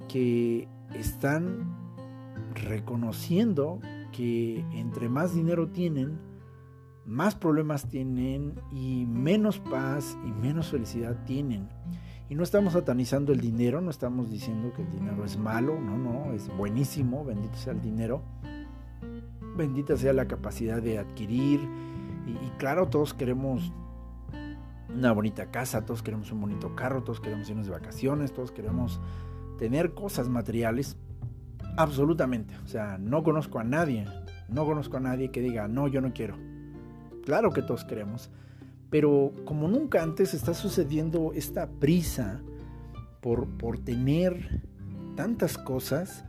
que 0.08 0.68
están 0.94 1.74
reconociendo 2.54 3.80
que 4.12 4.64
entre 4.72 5.08
más 5.08 5.34
dinero 5.34 5.68
tienen, 5.68 6.18
más 7.06 7.36
problemas 7.36 7.88
tienen 7.88 8.60
y 8.72 9.06
menos 9.06 9.60
paz 9.60 10.18
y 10.26 10.32
menos 10.32 10.68
felicidad 10.70 11.16
tienen. 11.24 11.68
Y 12.28 12.34
no 12.34 12.42
estamos 12.42 12.72
satanizando 12.72 13.32
el 13.32 13.40
dinero, 13.40 13.80
no 13.80 13.90
estamos 13.90 14.28
diciendo 14.28 14.72
que 14.74 14.82
el 14.82 14.90
dinero 14.90 15.24
es 15.24 15.38
malo, 15.38 15.80
no, 15.80 15.96
no, 15.96 16.32
es 16.32 16.48
buenísimo, 16.56 17.24
bendito 17.24 17.56
sea 17.56 17.72
el 17.72 17.80
dinero, 17.80 18.22
bendita 19.56 19.96
sea 19.96 20.12
la 20.12 20.26
capacidad 20.26 20.82
de 20.82 20.98
adquirir. 20.98 21.60
Y, 22.26 22.50
claro, 22.58 22.88
todos 22.88 23.14
queremos 23.14 23.72
una 24.92 25.12
bonita 25.12 25.52
casa, 25.52 25.84
todos 25.86 26.02
queremos 26.02 26.32
un 26.32 26.40
bonito 26.40 26.74
carro, 26.74 27.04
todos 27.04 27.20
queremos 27.20 27.48
irnos 27.48 27.66
de 27.66 27.72
vacaciones, 27.72 28.32
todos 28.32 28.50
queremos 28.50 29.00
tener 29.58 29.94
cosas 29.94 30.28
materiales, 30.28 30.96
absolutamente. 31.76 32.56
O 32.64 32.66
sea, 32.66 32.98
no 32.98 33.22
conozco 33.22 33.60
a 33.60 33.64
nadie, 33.64 34.06
no 34.48 34.64
conozco 34.64 34.96
a 34.96 35.00
nadie 35.00 35.30
que 35.30 35.40
diga, 35.40 35.68
no, 35.68 35.86
yo 35.86 36.00
no 36.00 36.12
quiero 36.12 36.36
Claro 37.26 37.52
que 37.52 37.60
todos 37.60 37.84
queremos, 37.84 38.30
pero 38.88 39.32
como 39.44 39.66
nunca 39.66 40.00
antes 40.00 40.32
está 40.32 40.54
sucediendo 40.54 41.32
esta 41.34 41.68
prisa 41.68 42.40
por, 43.20 43.48
por 43.58 43.80
tener 43.80 44.62
tantas 45.16 45.58
cosas 45.58 46.24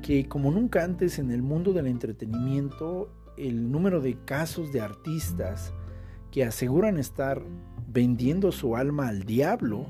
que 0.00 0.26
como 0.30 0.50
nunca 0.50 0.82
antes 0.82 1.18
en 1.18 1.30
el 1.30 1.42
mundo 1.42 1.74
del 1.74 1.88
entretenimiento 1.88 3.12
el 3.36 3.70
número 3.70 4.00
de 4.00 4.16
casos 4.24 4.72
de 4.72 4.80
artistas 4.80 5.74
que 6.30 6.42
aseguran 6.42 6.96
estar 6.96 7.42
vendiendo 7.86 8.50
su 8.50 8.76
alma 8.76 9.08
al 9.08 9.24
diablo 9.24 9.88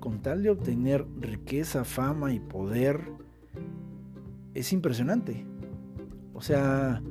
con 0.00 0.22
tal 0.22 0.42
de 0.42 0.48
obtener 0.48 1.04
riqueza, 1.20 1.84
fama 1.84 2.32
y 2.32 2.40
poder 2.40 3.12
es 4.54 4.72
impresionante. 4.72 5.44
O 6.32 6.40
sea, 6.40 7.02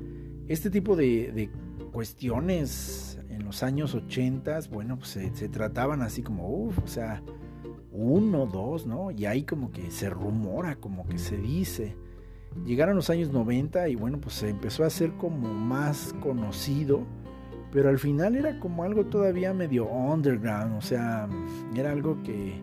este 0.48 0.72
tipo 0.72 0.96
de, 0.96 1.32
de 1.32 1.61
cuestiones 1.91 3.19
en 3.30 3.45
los 3.45 3.63
años 3.63 3.93
80, 3.93 4.60
bueno, 4.71 4.97
pues 4.97 5.10
se, 5.10 5.49
trataban 5.49 6.01
así 6.01 6.21
como, 6.23 6.47
uff, 6.49 6.80
o 6.80 6.88
sea, 6.88 7.21
uno, 7.91 8.45
dos, 8.45 8.86
¿no? 8.86 9.12
Y 9.12 9.25
ahí 9.25 9.43
como 9.43 9.71
que 9.71 9.91
se 9.91 10.10
rumora, 10.10 10.75
como 10.75 11.08
que 11.08 11.17
se 11.17 11.38
dice. 11.38 11.95
Llegaron 12.65 12.95
los 12.95 13.10
años 13.10 13.32
90 13.32 13.89
y 13.89 13.95
bueno, 13.95 14.19
pues 14.19 14.36
se 14.36 14.49
empezó 14.49 14.84
a 14.84 14.88
hacer 14.88 15.12
como 15.13 15.54
más 15.54 16.13
conocido, 16.21 17.06
pero 17.71 17.89
al 17.89 17.99
final 17.99 18.36
era 18.36 18.60
como 18.60 18.84
algo 18.84 19.06
todavía 19.06 19.54
medio 19.54 19.86
underground, 19.86 20.77
o 20.77 20.82
sea, 20.82 21.30
era 21.75 21.91
algo 21.91 22.21
que 22.23 22.62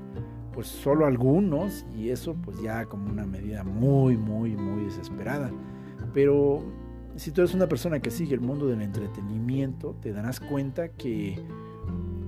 pues 0.53 0.67
solo 0.67 1.07
algunos 1.07 1.87
y 1.97 2.11
eso 2.11 2.35
pues 2.35 2.61
ya 2.61 2.85
como 2.87 3.11
una 3.11 3.25
medida 3.25 3.63
muy, 3.65 4.17
muy, 4.17 4.57
muy 4.57 4.85
desesperada. 4.85 5.51
Pero 6.13 6.65
si 7.19 7.33
tú 7.33 7.41
eres 7.41 7.55
una 7.55 7.69
persona 7.69 8.01
que 8.01 8.11
sigue 8.11 8.35
el 8.35 8.41
mundo 8.41 8.67
del 8.67 8.81
entretenimiento, 8.81 9.97
te 10.01 10.13
darás 10.13 10.39
cuenta 10.41 10.89
que 10.89 11.35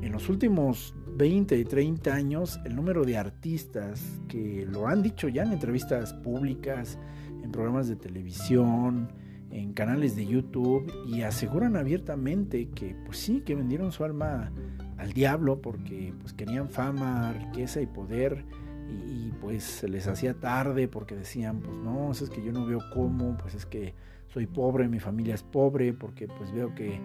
en 0.03 0.12
los 0.12 0.29
últimos 0.29 0.94
20 1.16 1.57
y 1.57 1.64
30 1.64 2.12
años 2.12 2.61
el 2.64 2.74
número 2.74 3.05
de 3.05 3.16
artistas 3.16 4.20
que 4.29 4.66
lo 4.68 4.88
han 4.88 5.03
dicho 5.03 5.29
ya 5.29 5.42
en 5.44 5.53
entrevistas 5.53 6.14
públicas, 6.14 6.98
en 7.42 7.53
programas 7.53 7.88
de 7.88 7.96
televisión, 7.96 9.12
en 9.50 9.72
canales 9.74 10.16
de 10.16 10.26
YouTube 10.26 10.92
y 11.07 11.22
aseguran 11.22 11.76
abiertamente 11.76 12.68
que 12.70 12.96
pues 13.05 13.18
sí, 13.18 13.42
que 13.42 13.55
vendieron 13.55 13.92
su 13.92 14.05
alma 14.05 14.50
al 14.98 15.12
diablo 15.12 15.61
porque 15.61 16.14
pues 16.20 16.33
querían 16.33 16.68
fama, 16.68 17.33
riqueza 17.33 17.81
y 17.81 17.87
poder 17.87 18.44
y, 18.88 19.31
pues 19.40 19.62
se 19.62 19.88
les 19.88 20.09
hacía 20.09 20.35
tarde 20.35 20.88
porque 20.88 21.14
decían 21.14 21.61
pues 21.61 21.76
no, 21.76 22.11
es 22.11 22.29
que 22.29 22.42
yo 22.42 22.50
no 22.50 22.66
veo 22.66 22.81
cómo, 22.92 23.37
pues 23.38 23.55
es 23.55 23.64
que 23.64 23.94
soy 24.32 24.46
pobre, 24.46 24.88
mi 24.88 25.00
familia 25.00 25.34
es 25.34 25.42
pobre, 25.42 25.92
porque 25.92 26.28
pues 26.28 26.52
veo 26.52 26.74
que, 26.74 27.00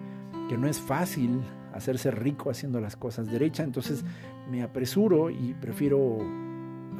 no 0.56 0.68
es 0.68 0.80
fácil 0.80 1.40
hacerse 1.74 2.10
rico 2.10 2.50
haciendo 2.50 2.80
las 2.80 2.96
cosas 2.96 3.30
derecha, 3.30 3.64
entonces 3.64 4.04
me 4.50 4.62
apresuro 4.62 5.28
y 5.28 5.54
prefiero 5.60 6.18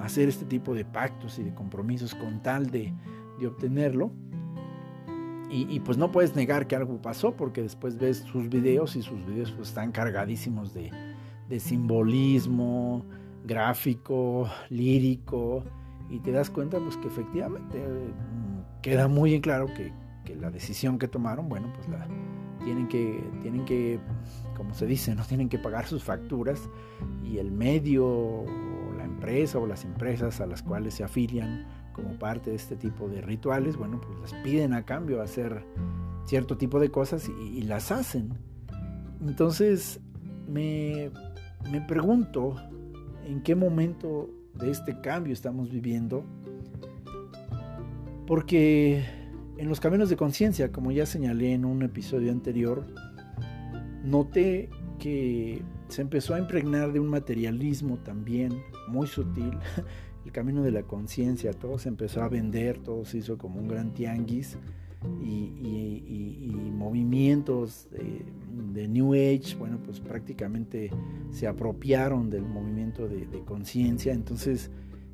hacer 0.03 0.29
este 0.29 0.45
tipo 0.45 0.75
de 0.75 0.85
pactos 0.85 1.39
y 1.39 1.45
de 1.45 1.55
compromisos 1.55 2.15
con 2.15 2.43
tal 2.43 2.71
de, 2.71 2.93
obtenerlo. 3.47 4.11
Y, 5.49 5.79
pues 5.81 5.97
no 5.97 6.11
puedes 6.11 6.35
negar 6.35 6.67
que 6.67 6.75
algo 6.75 7.01
pasó 7.01 7.37
porque 7.37 7.63
después 7.63 7.97
ves 7.97 8.19
sus 8.19 8.49
videos 8.49 8.97
y 8.97 9.03
sus 9.03 9.25
videos 9.25 9.53
pues, 9.53 9.69
están 9.69 9.93
cargadísimos 9.93 10.75
de, 10.75 10.91
de 11.49 11.61
simbolismo, 11.61 13.07
gráfico, 13.45 14.51
lírico, 14.71 15.63
y 16.11 16.19
te 16.21 16.33
das 16.33 16.51
cuenta 16.51 16.79
pues 16.79 16.97
que 16.97 17.07
efectivamente 17.07 17.79
mm, 17.79 18.83
queda 18.83 19.09
muy 19.09 19.35
en 19.35 19.41
claro 19.41 19.67
que, 19.67 19.93
que 20.27 20.37
la 20.37 20.51
decisión 20.51 20.99
que 20.99 21.09
tomaron, 21.09 21.49
bueno, 21.49 21.73
pues 21.75 21.89
la 21.89 22.07
tienen 22.67 22.89
que, 22.89 23.25
tienen 23.43 23.65
que, 23.65 23.99
como 24.57 24.75
se 24.75 24.87
dice, 24.87 25.15
no 25.15 25.25
tienen 25.29 25.49
que 25.49 25.59
pagar 25.59 25.87
sus 25.87 26.05
facturas 26.05 26.69
y 27.25 27.39
el 27.39 27.51
medio 27.51 28.07
o 28.07 28.45
la 28.99 29.05
empresa 29.05 29.59
o 29.59 29.67
las 29.67 29.85
empresas 29.85 30.41
a 30.41 30.47
las 30.47 30.63
cuales 30.63 30.95
se 30.95 31.05
afilian 31.05 31.67
como 31.93 32.19
parte 32.19 32.51
de 32.51 32.57
este 32.57 32.77
tipo 32.77 33.09
de 33.09 33.23
rituales, 33.23 33.77
bueno, 33.77 34.01
pues 34.01 34.33
les 34.33 34.43
piden 34.43 34.75
a 34.75 34.85
cambio 34.85 35.23
hacer 35.23 35.65
cierto 36.27 36.59
tipo 36.59 36.79
de 36.79 36.91
cosas 36.91 37.31
y, 37.41 37.63
las 37.63 37.91
hacen. 37.91 38.35
Entonces 39.27 40.01
me, 40.47 41.11
me 41.71 41.81
pregunto 41.81 42.57
en 43.25 43.43
qué 43.43 43.55
momento 43.55 44.29
de 44.55 44.71
este 44.71 45.01
cambio 45.01 45.33
estamos 45.33 45.71
viviendo, 45.71 46.25
porque 48.27 49.05
en 49.59 49.69
los 49.69 49.81
caminos 49.81 50.09
de 50.11 50.17
conciencia, 50.17 50.71
como 50.71 50.93
ya 50.93 51.07
señalé 51.07 51.53
en 51.53 51.65
un 51.65 51.83
episodio 51.83 52.31
anterior, 52.33 52.87
noté 54.05 54.69
que 54.99 55.63
se 55.89 56.03
empezó 56.03 56.35
a 56.35 56.39
impregnar 56.39 56.93
de 56.93 57.01
un 57.01 57.09
materialismo 57.09 57.99
también 57.99 58.63
muy 58.89 59.07
sutil. 59.07 59.53
El 60.25 60.33
camino 60.33 60.63
de 60.63 60.73
la 60.73 60.83
conciencia, 60.83 61.53
todo 61.53 61.79
se 61.79 61.89
empezó 61.89 62.23
a 62.23 62.29
vender, 62.29 62.79
todo 62.79 63.05
se 63.05 63.19
hizo 63.19 63.39
como 63.39 63.61
un 63.61 63.69
gran 63.69 63.95
tianguis 63.95 64.59
y, 65.23 66.53
movimientos 66.73 67.89
de, 67.91 68.89
New 68.89 69.15
Age, 69.15 69.57
bueno, 69.59 69.79
pues 69.85 70.01
prácticamente 70.01 70.91
se 71.31 71.47
apropiaron 71.47 72.29
del 72.29 72.45
movimiento 72.45 73.09
de, 73.09 73.27
conciencia. 73.45 74.13
Entonces, 74.13 74.71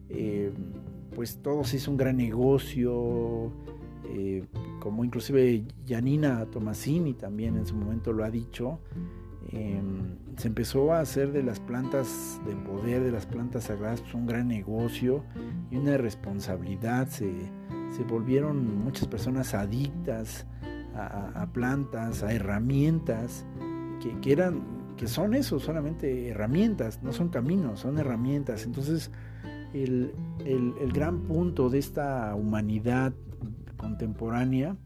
eh, 0.09 0.51
pues 1.15 1.39
todo 1.43 1.65
se 1.65 1.77
hizo 1.77 1.91
un 1.91 1.97
gran 1.97 2.17
negocio, 2.17 3.53
eh, 4.05 4.45
como 4.81 5.05
inclusive 5.05 5.65
Janina 5.87 6.45
Tomasini 6.47 7.15
también 7.15 7.57
en 7.57 7.67
su 7.67 7.75
momento 7.77 8.13
lo 8.13 8.25
ha 8.25 8.31
dicho, 8.31 8.81
em, 9.51 10.17
se 10.37 10.49
empezó 10.49 10.93
a 10.93 11.01
hacer 11.01 11.33
de 11.33 11.43
las 11.43 11.61
plantas 11.61 12.41
de 12.47 12.55
poder, 12.57 13.03
de 13.03 13.13
las 13.13 13.27
plantas 13.27 13.65
sagradas, 13.65 14.01
pues, 14.01 14.15
un 14.15 14.27
gran 14.27 14.49
negocio 14.49 15.25
y 15.71 15.77
una 15.77 15.97
responsabilidad. 15.97 17.09
Se, 17.09 17.33
volvieron 18.09 18.83
muchas 18.83 19.07
personas 19.07 19.55
adictas 19.55 20.47
a, 20.95 21.47
plantas, 21.53 22.25
a 22.25 22.33
herramientas 22.33 23.47
que, 24.21 24.33
eran, 24.33 24.63
que 24.97 25.07
son 25.07 25.35
eso, 25.35 25.61
solamente 25.61 26.29
herramientas, 26.29 27.01
no 27.03 27.13
son 27.13 27.29
caminos, 27.29 27.81
son 27.81 27.99
herramientas. 27.99 28.65
Entonces, 28.65 29.13
el, 29.73 30.13
el 30.45 30.93
gran 30.93 31.21
punto 31.21 31.71
de 31.71 31.79
esta 31.79 32.35
humanidad 32.35 33.13
contemporánea, 33.83 34.77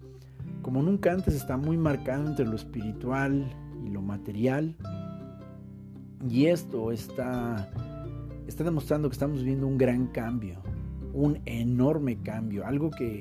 como 0.62 0.82
nunca 0.82 1.12
antes, 1.12 1.35
está 1.35 1.56
muy 1.56 1.76
marcado 1.76 2.26
entre 2.26 2.46
lo 2.46 2.56
espiritual 2.56 3.54
y 3.85 3.90
lo 3.90 4.02
material. 4.02 4.74
Y 6.28 6.46
esto 6.46 6.90
está, 6.90 7.70
está 8.48 8.64
demostrando 8.64 9.09
que 9.09 9.12
estamos 9.12 9.38
viviendo 9.40 9.66
un 9.66 9.78
gran 9.78 10.09
cambio, 10.09 10.62
un 11.12 11.40
enorme 11.44 12.20
cambio, 12.22 12.66
algo 12.66 12.90
que, 12.90 13.20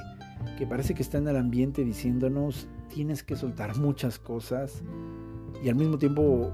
que 0.57 0.65
parece 0.65 0.95
que 0.95 1.03
está 1.03 1.19
en 1.19 1.27
el 1.27 1.37
ambiente 1.37 1.83
diciéndonos 1.83 2.67
tienes 2.93 3.21
que 3.21 3.35
soltar 3.35 3.77
muchas 3.77 4.17
cosas 4.17 4.81
y 5.63 5.69
al 5.69 5.75
mismo 5.75 5.97
tiempo 5.97 6.53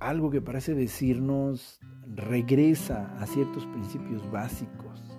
algo 0.00 0.30
que 0.30 0.40
parece 0.40 0.74
decirnos 0.74 1.80
regresa 2.06 3.16
a 3.18 3.26
ciertos 3.26 3.64
principios 3.66 4.28
básicos 4.30 5.11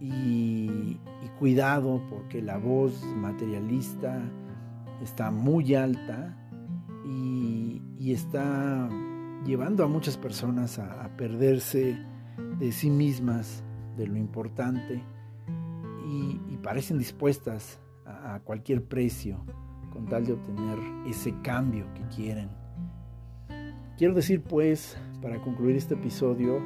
y, 0.00 0.98
cuidado 1.38 2.02
porque 2.10 2.42
la 2.42 2.58
voz 2.58 3.02
materialista 3.16 4.20
está 5.02 5.30
muy 5.30 5.74
alta 5.74 6.36
y, 7.06 8.12
está 8.12 8.88
llevando 9.46 9.84
a 9.84 9.86
muchas 9.86 10.16
personas 10.16 10.78
a, 10.78 11.08
perderse 11.16 11.96
de 12.58 12.72
sí 12.72 12.90
mismas, 12.90 13.62
de 13.96 14.06
lo 14.06 14.16
importante, 14.16 15.02
y, 16.06 16.56
parecen 16.62 16.98
dispuestas 16.98 17.80
a, 18.04 18.34
a, 18.34 18.40
cualquier 18.40 18.84
precio 18.84 19.44
con 19.92 20.06
tal 20.06 20.26
de 20.26 20.34
obtener 20.34 20.78
ese 21.06 21.34
cambio 21.42 21.86
que 21.94 22.02
quieren. 22.14 22.50
Quiero 23.96 24.14
decir 24.14 24.42
pues, 24.42 24.98
para 25.22 25.40
concluir 25.40 25.76
este 25.76 25.94
episodio, 25.94 26.60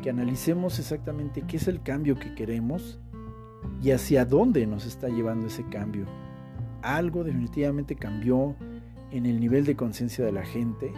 que 0.00 0.10
analicemos 0.10 0.78
exactamente 0.78 1.42
qué 1.42 1.56
es 1.56 1.68
el 1.68 1.82
cambio 1.82 2.18
que 2.18 2.34
queremos 2.34 3.00
y 3.82 3.90
hacia 3.90 4.24
dónde 4.24 4.66
nos 4.66 4.86
está 4.86 5.08
llevando 5.08 5.46
ese 5.46 5.64
cambio. 5.68 6.06
Algo 6.82 7.24
definitivamente 7.24 7.96
cambió 7.96 8.56
en 9.10 9.26
el 9.26 9.40
nivel 9.40 9.64
de 9.64 9.76
conciencia 9.76 10.24
de 10.24 10.32
la 10.32 10.44
gente, 10.44 10.92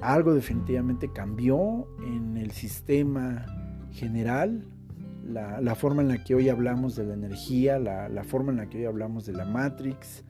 algo 0.00 0.34
definitivamente 0.34 1.12
cambió 1.12 1.86
en 2.04 2.36
el 2.36 2.50
sistema 2.50 3.46
general, 3.92 4.66
la, 5.24 5.74
forma 5.76 6.02
en 6.02 6.08
la 6.08 6.24
que 6.24 6.34
hoy 6.34 6.48
hablamos 6.48 6.96
de 6.96 7.04
la 7.04 7.14
energía, 7.14 7.78
la, 7.78 8.24
forma 8.24 8.50
en 8.50 8.58
la 8.58 8.68
que 8.68 8.78
hoy 8.78 8.84
hablamos 8.86 9.24
de 9.24 9.32
la 9.32 9.44
Matrix, 9.44 10.24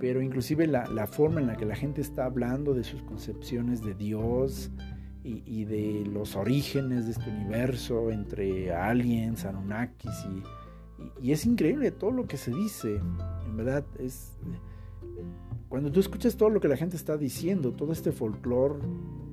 pero 0.00 0.20
inclusive 0.20 0.66
la, 0.66 0.86
la 0.86 1.06
forma 1.06 1.40
en 1.40 1.46
la 1.46 1.56
que 1.56 1.64
la 1.64 1.76
gente 1.76 2.00
está 2.00 2.24
hablando 2.24 2.74
de 2.74 2.82
sus 2.82 3.02
concepciones 3.02 3.82
de 3.82 3.94
Dios, 3.94 4.72
y, 5.26 5.64
de 5.64 6.04
los 6.06 6.36
orígenes 6.36 7.06
de 7.06 7.12
este 7.12 7.30
universo 7.30 8.10
entre 8.12 8.72
aliens, 8.72 9.44
Anunnakis 9.44 10.24
y, 11.20 11.26
y, 11.26 11.32
es 11.32 11.44
increíble 11.46 11.90
todo 11.90 12.12
lo 12.12 12.26
que 12.26 12.36
se 12.36 12.52
dice. 12.52 13.00
En 13.46 13.56
verdad, 13.56 13.84
es 13.98 14.36
cuando 15.68 15.90
tú 15.90 16.00
escuchas 16.00 16.36
todo 16.36 16.48
lo 16.50 16.60
que 16.60 16.68
la 16.68 16.76
gente 16.76 16.96
está 16.96 17.16
diciendo, 17.16 17.72
todo 17.72 17.92
este 17.92 18.12
folclore 18.12 18.78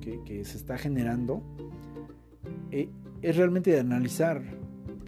que, 0.00 0.44
se 0.44 0.56
está 0.56 0.76
generando, 0.76 1.42
eh, 2.70 2.88
es 3.22 3.36
realmente 3.36 3.70
de 3.70 3.80
analizar, 3.80 4.42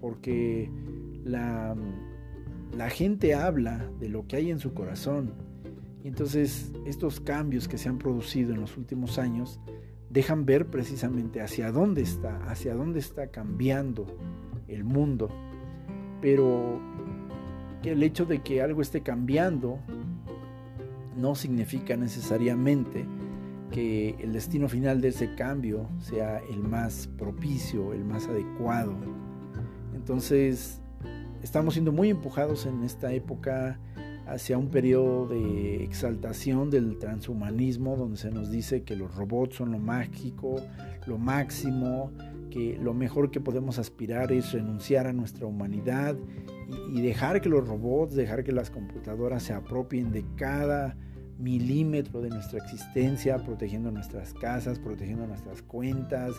porque 0.00 0.70
la, 1.24 1.76
la 2.76 2.90
gente 2.90 3.34
habla 3.34 3.90
de 3.98 4.08
lo 4.08 4.26
que 4.26 4.36
hay 4.36 4.50
en 4.50 4.60
su 4.60 4.72
corazón. 4.72 5.34
Y 6.04 6.08
entonces 6.08 6.72
estos 6.86 7.18
cambios 7.20 7.66
que 7.66 7.76
se 7.76 7.88
han 7.88 7.98
producido 7.98 8.54
en 8.54 8.60
los 8.60 8.76
últimos 8.76 9.18
años 9.18 9.58
dejan 10.16 10.46
ver 10.46 10.68
precisamente 10.68 11.42
hacia 11.42 11.70
dónde 11.70 12.00
está, 12.00 12.38
hacia 12.48 12.74
dónde 12.74 13.00
está 13.00 13.26
cambiando 13.26 14.06
el 14.66 14.82
mundo. 14.82 15.28
Pero 16.22 16.80
el 17.84 18.02
hecho 18.02 18.24
de 18.24 18.40
que 18.40 18.62
algo 18.62 18.80
esté 18.80 19.02
cambiando 19.02 19.78
no 21.18 21.34
significa 21.34 21.98
necesariamente 21.98 23.04
que 23.70 24.16
el 24.18 24.32
destino 24.32 24.70
final 24.70 25.02
de 25.02 25.08
ese 25.08 25.34
cambio 25.34 25.86
sea 25.98 26.38
el 26.50 26.62
más 26.62 27.10
propicio, 27.18 27.92
el 27.92 28.02
más 28.02 28.26
adecuado. 28.26 28.94
Entonces, 29.94 30.80
estamos 31.42 31.74
siendo 31.74 31.92
muy 31.92 32.08
empujados 32.08 32.64
en 32.64 32.84
esta 32.84 33.12
época 33.12 33.78
hacia 34.26 34.58
un 34.58 34.68
periodo 34.68 35.28
de 35.28 35.84
exaltación 35.84 36.68
del 36.68 36.98
transhumanismo 36.98 37.96
donde 37.96 38.16
se 38.16 38.30
nos 38.30 38.50
dice 38.50 38.82
que 38.82 38.96
los 38.96 39.14
robots 39.14 39.56
son 39.56 39.70
lo 39.70 39.78
mágico, 39.78 40.60
lo 41.06 41.16
máximo, 41.16 42.10
que 42.50 42.76
lo 42.82 42.92
mejor 42.92 43.30
que 43.30 43.40
podemos 43.40 43.78
aspirar 43.78 44.32
es 44.32 44.52
renunciar 44.52 45.06
a 45.06 45.12
nuestra 45.12 45.46
humanidad 45.46 46.16
y, 46.92 47.00
dejar 47.00 47.40
que 47.40 47.48
los 47.48 47.66
robots, 47.68 48.16
dejar 48.16 48.42
que 48.42 48.50
las 48.50 48.70
computadoras 48.70 49.44
se 49.44 49.52
apropien 49.52 50.10
de 50.10 50.24
cada 50.34 50.96
milímetro 51.38 52.20
de 52.20 52.30
nuestra 52.30 52.58
existencia, 52.58 53.36
protegiendo 53.38 53.92
nuestras 53.92 54.34
casas, 54.34 54.80
protegiendo 54.80 55.26
nuestras 55.28 55.62
cuentas, 55.62 56.34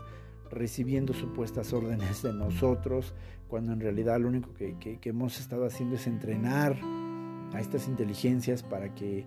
recibiendo 0.52 1.14
supuestas 1.14 1.72
órdenes 1.72 2.22
de 2.24 2.34
nosotros, 2.34 3.14
cuando 3.48 3.72
en 3.72 3.80
realidad 3.80 4.20
lo 4.20 4.28
único 4.28 4.54
que 4.54 5.00
hemos 5.04 5.40
estado 5.40 5.66
haciendo 5.66 5.96
es 5.96 6.08
entrenar 6.08 6.76
a 7.54 7.60
estas 7.60 7.88
inteligencias 7.88 8.64
para 8.64 8.94
que 8.94 9.26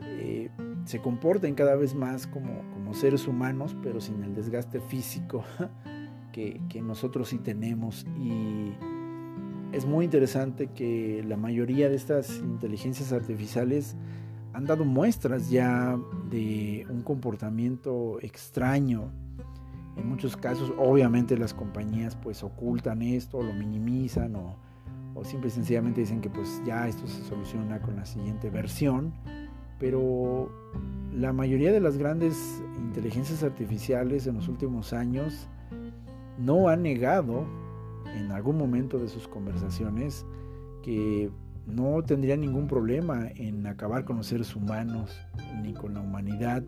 eh, 0.00 0.50
se 0.84 1.00
comporten 1.00 1.54
cada 1.54 1.76
vez 1.76 1.94
más 1.94 2.26
como, 2.26 2.62
como, 2.72 2.94
seres 2.94 3.26
humanos, 3.28 3.76
pero 3.82 4.00
sin 4.00 4.22
el 4.24 4.34
desgaste 4.34 4.80
físico 4.80 5.44
que, 6.32 6.60
nosotros 6.82 7.28
sí 7.28 7.38
tenemos. 7.38 8.06
Y 8.18 8.72
es 9.72 9.86
muy 9.86 10.04
interesante 10.04 10.68
que 10.68 11.24
la 11.26 11.36
mayoría 11.36 11.88
de 11.88 11.94
estas 11.94 12.38
inteligencias 12.38 13.12
artificiales 13.12 13.96
han 14.52 14.66
dado 14.66 14.84
muestras 14.84 15.50
ya 15.50 15.98
de 16.30 16.86
un 16.90 17.02
comportamiento 17.02 18.18
extraño. 18.20 19.12
En 19.96 20.08
muchos 20.08 20.36
casos, 20.36 20.72
obviamente 20.78 21.38
las 21.38 21.54
compañías 21.54 22.16
pues 22.16 22.42
ocultan 22.42 23.02
esto, 23.02 23.42
lo 23.42 23.52
minimizan 23.52 24.34
o, 24.36 24.56
o 25.14 25.24
simple 25.24 25.48
y 25.48 25.50
sencillamente 25.50 26.00
dicen 26.00 26.20
que 26.20 26.30
pues 26.30 26.62
ya 26.64 26.88
esto 26.88 27.06
se 27.06 27.22
soluciona 27.24 27.80
con 27.80 27.96
la 27.96 28.06
siguiente 28.06 28.50
versión, 28.50 29.12
pero 29.78 30.50
la 31.12 31.32
mayoría 31.32 31.72
de 31.72 31.80
las 31.80 31.98
grandes 31.98 32.62
inteligencias 32.78 33.42
artificiales 33.42 34.26
en 34.26 34.36
los 34.36 34.48
últimos 34.48 34.92
años 34.92 35.48
no 36.38 36.68
han 36.68 36.82
negado 36.82 37.46
en 38.14 38.32
algún 38.32 38.56
momento 38.56 38.98
de 38.98 39.08
sus 39.08 39.28
conversaciones 39.28 40.26
que 40.82 41.30
no 41.66 42.02
tendrían 42.02 42.40
ningún 42.40 42.66
problema 42.66 43.28
en 43.36 43.66
acabar 43.66 44.04
con 44.04 44.16
los 44.16 44.26
seres 44.26 44.56
humanos 44.56 45.20
ni 45.62 45.72
con 45.74 45.94
la 45.94 46.00
humanidad. 46.00 46.64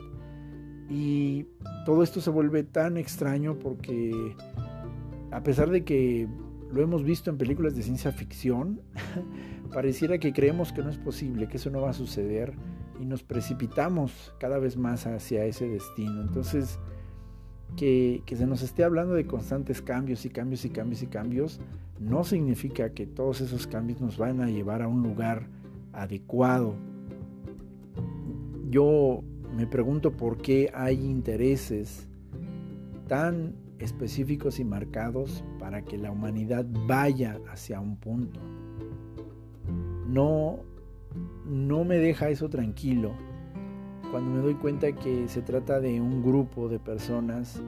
Y 0.89 1.47
todo 1.85 2.03
esto 2.03 2.21
se 2.21 2.31
vuelve 2.31 2.63
tan 2.63 2.97
extraño 2.97 3.59
porque 3.59 4.37
a 5.31 5.43
pesar 5.43 5.71
de 5.71 5.85
que 5.85 6.29
lo 6.75 6.83
hemos 6.83 7.05
visto 7.05 7.31
en 7.31 7.39
películas 7.39 7.77
de 7.77 7.83
ciencia 7.83 8.13
ficción, 8.13 8.81
pareciera 9.73 10.19
que 10.19 10.33
creemos 10.33 10.73
que 10.73 10.83
no 10.83 10.91
es 10.91 10.99
posible, 10.99 11.49
que 11.49 11.57
eso 11.57 11.71
no 11.71 11.81
va 11.81 11.91
a 11.91 11.95
suceder 11.95 12.53
y 13.01 13.05
nos 13.05 13.23
precipitamos 13.23 14.35
cada 14.39 14.59
vez 14.59 14.77
más 14.77 15.07
hacia 15.07 15.45
ese 15.45 15.69
destino. 15.69 16.21
Entonces, 16.21 16.79
que, 17.77 18.23
que, 18.27 18.37
se 18.37 18.47
nos 18.47 18.63
esté 18.63 18.85
hablando 18.85 19.15
de 19.15 19.27
constantes 19.27 19.83
cambios 19.83 20.25
y 20.25 20.31
cambios 20.31 20.65
y 20.65 20.71
cambios 20.71 21.03
y 21.03 21.07
cambios, 21.07 21.61
no 22.01 22.25
significa 22.25 22.91
que 22.91 23.07
todos 23.07 23.41
esos 23.41 23.67
cambios 23.67 24.01
nos 24.01 24.19
van 24.19 24.41
a 24.41 24.49
llevar 24.49 24.83
a 24.83 24.89
un 24.89 25.03
lugar 25.03 25.49
adecuado. 25.93 26.75
Yo 28.69 29.23
me 29.57 29.69
pregunto 29.69 30.17
por 30.17 30.39
qué 30.39 30.71
hay 30.75 31.05
intereses 31.05 32.09
tan 33.07 33.64
específicos 33.79 34.59
y 34.59 34.65
marcados 34.65 35.45
para 35.59 35.83
que 35.83 35.99
la 35.99 36.11
humanidad 36.11 36.67
vaya 36.87 37.41
hacia 37.51 37.81
un 37.81 37.97
punto. 37.97 38.41
No, 40.07 40.61
no 41.47 41.85
me 41.85 41.97
deja 41.97 42.29
eso 42.29 42.49
tranquilo 42.49 43.13
cuando 44.15 44.31
me 44.31 44.43
doy 44.43 44.55
cuenta 44.55 44.93
que 44.93 45.27
se 45.27 45.43
trata 45.43 45.81
de 45.81 46.01
un 46.01 46.23
grupo 46.23 46.69
de 46.69 46.79
personas 46.79 47.61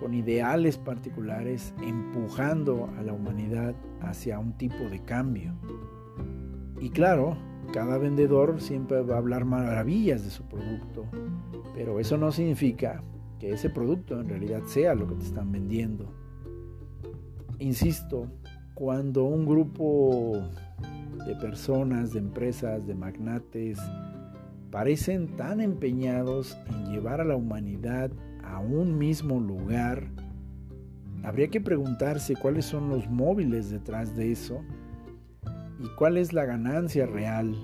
con 0.00 0.14
ideales 0.14 0.76
particulares 0.76 1.72
empujando 1.80 2.90
a 2.98 3.02
la 3.02 3.12
humanidad 3.12 3.76
hacia 4.00 4.40
un 4.40 4.52
tipo 4.54 4.82
de 4.90 4.98
cambio. 4.98 5.54
Y 6.80 6.90
claro, 6.90 7.36
cada 7.72 7.98
vendedor 7.98 8.60
siempre 8.60 9.00
va 9.02 9.14
a 9.14 9.18
hablar 9.18 9.44
maravillas 9.44 10.24
de 10.24 10.30
su 10.30 10.42
producto, 10.42 11.04
pero 11.72 12.00
eso 12.00 12.16
no 12.16 12.32
significa 12.32 13.04
que 13.42 13.50
ese 13.50 13.70
producto 13.70 14.20
en 14.20 14.28
realidad 14.28 14.62
sea 14.66 14.94
lo 14.94 15.08
que 15.08 15.16
te 15.16 15.24
están 15.24 15.50
vendiendo. 15.50 16.06
Insisto, 17.58 18.28
cuando 18.72 19.24
un 19.24 19.46
grupo 19.46 20.40
de 21.26 21.34
personas, 21.34 22.12
de 22.12 22.20
empresas, 22.20 22.86
de 22.86 22.94
magnates, 22.94 23.80
parecen 24.70 25.34
tan 25.34 25.60
empeñados 25.60 26.56
en 26.68 26.92
llevar 26.92 27.20
a 27.20 27.24
la 27.24 27.34
humanidad 27.34 28.12
a 28.44 28.60
un 28.60 28.96
mismo 28.96 29.40
lugar, 29.40 30.06
habría 31.24 31.48
que 31.48 31.60
preguntarse 31.60 32.36
cuáles 32.36 32.64
son 32.64 32.90
los 32.90 33.10
móviles 33.10 33.70
detrás 33.70 34.14
de 34.14 34.30
eso 34.30 34.62
y 35.80 35.88
cuál 35.98 36.16
es 36.16 36.32
la 36.32 36.44
ganancia 36.44 37.06
real 37.06 37.56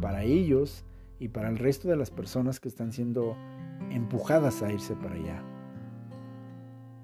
para 0.00 0.24
ellos 0.24 0.86
y 1.18 1.28
para 1.28 1.50
el 1.50 1.58
resto 1.58 1.86
de 1.86 1.96
las 1.96 2.10
personas 2.10 2.60
que 2.60 2.68
están 2.68 2.92
siendo 2.92 3.36
empujadas 3.90 4.62
a 4.62 4.72
irse 4.72 4.94
para 4.96 5.14
allá. 5.14 5.42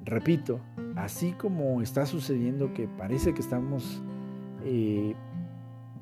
Repito, 0.05 0.61
así 0.97 1.33
como 1.33 1.81
está 1.81 2.07
sucediendo 2.07 2.75
que 2.75 2.89
parece 2.89 3.35
que 3.35 3.41
estamos 3.41 4.03
eh, 4.65 5.15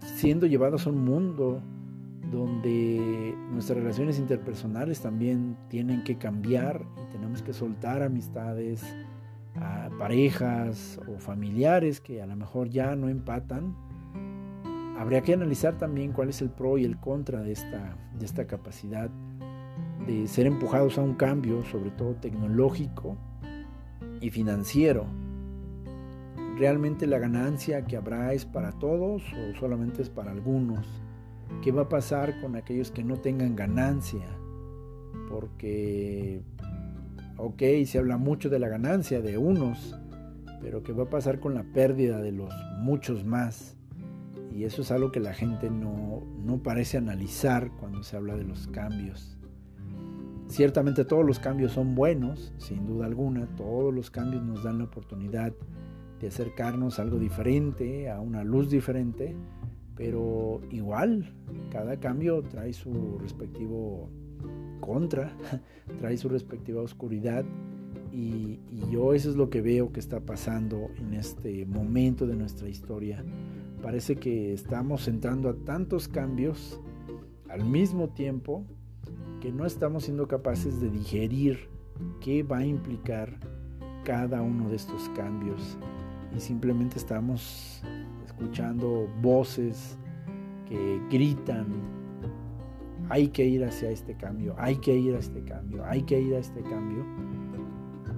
siendo 0.00 0.46
llevados 0.46 0.86
a 0.86 0.90
un 0.90 1.04
mundo 1.04 1.62
donde 2.30 3.34
nuestras 3.50 3.78
relaciones 3.78 4.18
interpersonales 4.18 5.00
también 5.00 5.56
tienen 5.68 6.04
que 6.04 6.16
cambiar 6.16 6.86
y 7.02 7.12
tenemos 7.12 7.42
que 7.42 7.52
soltar 7.52 8.02
amistades, 8.02 8.84
parejas 9.98 11.00
o 11.08 11.18
familiares 11.18 12.00
que 12.00 12.22
a 12.22 12.26
lo 12.26 12.36
mejor 12.36 12.70
ya 12.70 12.94
no 12.96 13.08
empatan, 13.08 13.76
habría 14.98 15.22
que 15.22 15.34
analizar 15.34 15.76
también 15.76 16.12
cuál 16.12 16.28
es 16.28 16.40
el 16.40 16.50
pro 16.50 16.78
y 16.78 16.84
el 16.84 16.98
contra 16.98 17.42
de 17.42 17.52
esta, 17.52 17.96
de 18.18 18.24
esta 18.24 18.46
capacidad 18.46 19.10
ser 20.26 20.46
empujados 20.46 20.98
a 20.98 21.02
un 21.02 21.14
cambio, 21.14 21.64
sobre 21.64 21.90
todo 21.90 22.14
tecnológico 22.14 23.16
y 24.20 24.30
financiero. 24.30 25.06
¿Realmente 26.58 27.06
la 27.06 27.18
ganancia 27.18 27.84
que 27.86 27.96
habrá 27.96 28.32
es 28.32 28.44
para 28.44 28.72
todos 28.72 29.22
o 29.32 29.58
solamente 29.58 30.02
es 30.02 30.10
para 30.10 30.30
algunos? 30.30 30.86
¿Qué 31.62 31.72
va 31.72 31.82
a 31.82 31.88
pasar 31.88 32.40
con 32.40 32.56
aquellos 32.56 32.90
que 32.90 33.02
no 33.02 33.16
tengan 33.16 33.56
ganancia? 33.56 34.26
Porque, 35.28 36.42
ok, 37.36 37.62
se 37.86 37.98
habla 37.98 38.18
mucho 38.18 38.50
de 38.50 38.58
la 38.58 38.68
ganancia 38.68 39.20
de 39.20 39.38
unos, 39.38 39.98
pero 40.60 40.82
¿qué 40.82 40.92
va 40.92 41.04
a 41.04 41.10
pasar 41.10 41.40
con 41.40 41.54
la 41.54 41.62
pérdida 41.62 42.20
de 42.20 42.32
los 42.32 42.52
muchos 42.78 43.24
más? 43.24 43.76
Y 44.52 44.64
eso 44.64 44.82
es 44.82 44.90
algo 44.90 45.12
que 45.12 45.20
la 45.20 45.32
gente 45.32 45.70
no, 45.70 46.22
no 46.44 46.62
parece 46.62 46.98
analizar 46.98 47.70
cuando 47.78 48.02
se 48.02 48.16
habla 48.16 48.36
de 48.36 48.44
los 48.44 48.66
cambios. 48.68 49.39
Ciertamente 50.50 51.04
todos 51.04 51.24
los 51.24 51.38
cambios 51.38 51.70
son 51.70 51.94
buenos, 51.94 52.52
sin 52.58 52.84
duda 52.84 53.06
alguna, 53.06 53.46
todos 53.56 53.94
los 53.94 54.10
cambios 54.10 54.42
nos 54.42 54.64
dan 54.64 54.78
la 54.78 54.84
oportunidad 54.84 55.52
de 56.20 56.26
acercarnos 56.26 56.98
a 56.98 57.02
algo 57.02 57.20
diferente, 57.20 58.10
a 58.10 58.20
una 58.20 58.42
luz 58.42 58.68
diferente, 58.68 59.36
pero 59.94 60.60
igual, 60.70 61.32
cada 61.70 62.00
cambio 62.00 62.42
trae 62.42 62.72
su 62.72 63.16
respectivo 63.20 64.10
contra, 64.80 65.32
trae 66.00 66.16
su 66.16 66.28
respectiva 66.28 66.82
oscuridad 66.82 67.44
y, 68.12 68.58
yo 68.90 69.14
eso 69.14 69.30
es 69.30 69.36
lo 69.36 69.50
que 69.50 69.62
veo 69.62 69.92
que 69.92 70.00
está 70.00 70.18
pasando 70.18 70.88
en 70.98 71.14
este 71.14 71.64
momento 71.64 72.26
de 72.26 72.34
nuestra 72.34 72.68
historia. 72.68 73.24
Parece 73.82 74.16
que 74.16 74.52
estamos 74.52 75.06
entrando 75.06 75.48
a 75.48 75.54
tantos 75.54 76.08
cambios 76.08 76.80
al 77.48 77.64
mismo 77.64 78.08
tiempo 78.08 78.64
que 79.40 79.52
no 79.52 79.66
estamos 79.66 80.04
siendo 80.04 80.28
capaces 80.28 80.80
de 80.80 80.90
digerir 80.90 81.68
qué 82.20 82.42
va 82.42 82.58
a 82.58 82.66
implicar 82.66 83.38
cada 84.04 84.42
uno 84.42 84.68
de 84.68 84.76
estos 84.76 85.08
cambios 85.10 85.78
y 86.36 86.40
simplemente 86.40 86.98
estamos 86.98 87.82
escuchando 88.24 89.08
voces 89.20 89.98
que 90.68 91.00
gritan 91.10 91.66
hay 93.10 93.28
que 93.28 93.44
ir 93.44 93.64
hacia 93.64 93.90
este 93.90 94.14
cambio, 94.14 94.54
hay 94.56 94.76
que 94.76 94.96
ir 94.96 95.16
a 95.16 95.18
este 95.18 95.42
cambio, 95.42 95.84
hay 95.84 96.02
que 96.02 96.20
ir 96.20 96.32
a 96.34 96.38
este 96.38 96.62
cambio, 96.62 97.04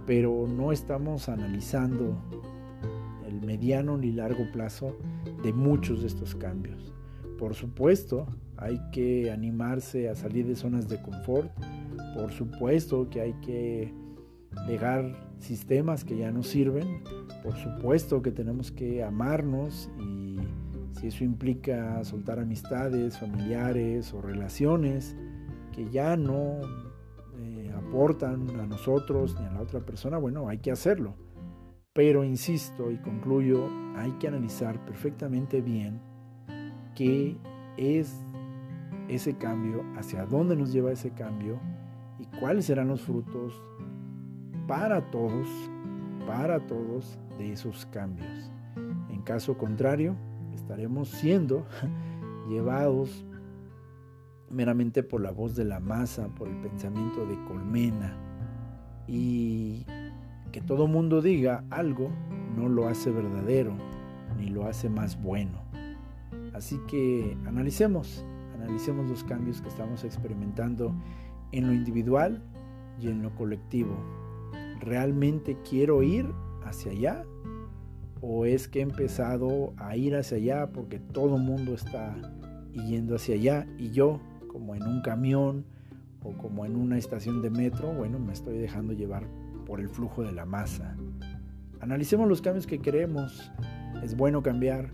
pero 0.06 0.46
no 0.46 0.70
estamos 0.70 1.30
analizando 1.30 2.14
el 3.26 3.40
mediano 3.40 3.96
ni 3.96 4.12
largo 4.12 4.44
plazo 4.52 4.94
de 5.42 5.52
muchos 5.54 6.02
de 6.02 6.08
estos 6.08 6.34
cambios. 6.34 6.92
Por 7.38 7.54
supuesto, 7.54 8.26
hay 8.62 8.80
que 8.92 9.30
animarse 9.30 10.08
a 10.08 10.14
salir 10.14 10.46
de 10.46 10.54
zonas 10.54 10.88
de 10.88 11.00
confort. 11.00 11.50
Por 12.14 12.32
supuesto 12.32 13.08
que 13.10 13.20
hay 13.20 13.32
que 13.40 13.92
dejar 14.66 15.16
sistemas 15.38 16.04
que 16.04 16.16
ya 16.16 16.30
no 16.30 16.42
sirven. 16.42 17.02
Por 17.42 17.56
supuesto 17.56 18.22
que 18.22 18.30
tenemos 18.30 18.70
que 18.70 19.02
amarnos 19.02 19.90
y 19.98 20.36
si 20.92 21.08
eso 21.08 21.24
implica 21.24 22.02
soltar 22.04 22.38
amistades, 22.38 23.18
familiares 23.18 24.12
o 24.14 24.20
relaciones 24.20 25.16
que 25.72 25.90
ya 25.90 26.16
no 26.16 26.60
eh, 27.38 27.72
aportan 27.76 28.48
a 28.60 28.66
nosotros 28.66 29.36
ni 29.40 29.46
a 29.46 29.52
la 29.52 29.62
otra 29.62 29.80
persona, 29.80 30.18
bueno, 30.18 30.48
hay 30.48 30.58
que 30.58 30.70
hacerlo. 30.70 31.16
Pero 31.94 32.24
insisto 32.24 32.90
y 32.90 32.98
concluyo, 32.98 33.68
hay 33.96 34.12
que 34.12 34.28
analizar 34.28 34.84
perfectamente 34.84 35.60
bien 35.60 36.00
qué 36.94 37.36
es 37.76 38.14
ese 39.08 39.34
cambio, 39.34 39.84
hacia 39.96 40.26
dónde 40.26 40.56
nos 40.56 40.72
lleva 40.72 40.92
ese 40.92 41.10
cambio 41.10 41.58
y 42.18 42.26
cuáles 42.38 42.66
serán 42.66 42.88
los 42.88 43.02
frutos 43.02 43.62
para 44.66 45.10
todos, 45.10 45.48
para 46.26 46.66
todos 46.66 47.18
de 47.38 47.52
esos 47.52 47.86
cambios. 47.86 48.50
En 49.10 49.22
caso 49.22 49.58
contrario, 49.58 50.16
estaremos 50.54 51.08
siendo 51.08 51.66
llevados 52.48 53.24
meramente 54.50 55.02
por 55.02 55.20
la 55.20 55.30
voz 55.30 55.56
de 55.56 55.64
la 55.64 55.80
masa, 55.80 56.28
por 56.28 56.48
el 56.48 56.56
pensamiento 56.56 57.26
de 57.26 57.42
colmena 57.44 58.16
y 59.06 59.86
que 60.52 60.60
todo 60.60 60.86
mundo 60.86 61.22
diga 61.22 61.64
algo 61.70 62.10
no 62.56 62.68
lo 62.68 62.86
hace 62.86 63.10
verdadero 63.10 63.74
ni 64.38 64.48
lo 64.48 64.66
hace 64.66 64.88
más 64.88 65.20
bueno. 65.20 65.62
Así 66.52 66.78
que 66.86 67.36
analicemos 67.46 68.24
analicemos 68.62 69.10
los 69.10 69.24
cambios 69.24 69.60
que 69.60 69.68
estamos 69.68 70.04
experimentando 70.04 70.94
en 71.50 71.66
lo 71.66 71.72
individual 71.72 72.42
y 73.00 73.08
en 73.08 73.22
lo 73.22 73.34
colectivo. 73.34 73.96
¿Realmente 74.80 75.56
quiero 75.68 76.02
ir 76.02 76.26
hacia 76.64 76.92
allá? 76.92 77.24
¿O 78.20 78.46
es 78.46 78.68
que 78.68 78.78
he 78.78 78.82
empezado 78.82 79.74
a 79.76 79.96
ir 79.96 80.14
hacia 80.14 80.36
allá 80.36 80.72
porque 80.72 81.00
todo 81.00 81.36
el 81.36 81.42
mundo 81.42 81.74
está 81.74 82.16
yendo 82.72 83.16
hacia 83.16 83.34
allá 83.34 83.66
y 83.78 83.90
yo, 83.90 84.20
como 84.46 84.74
en 84.74 84.84
un 84.84 85.02
camión 85.02 85.64
o 86.22 86.32
como 86.32 86.64
en 86.64 86.76
una 86.76 86.98
estación 86.98 87.42
de 87.42 87.50
metro, 87.50 87.92
bueno, 87.92 88.20
me 88.20 88.32
estoy 88.32 88.58
dejando 88.58 88.92
llevar 88.92 89.26
por 89.66 89.80
el 89.80 89.88
flujo 89.88 90.22
de 90.22 90.32
la 90.32 90.46
masa? 90.46 90.96
Analicemos 91.80 92.28
los 92.28 92.40
cambios 92.40 92.68
que 92.68 92.78
queremos. 92.78 93.50
Es 94.04 94.16
bueno 94.16 94.40
cambiar. 94.42 94.90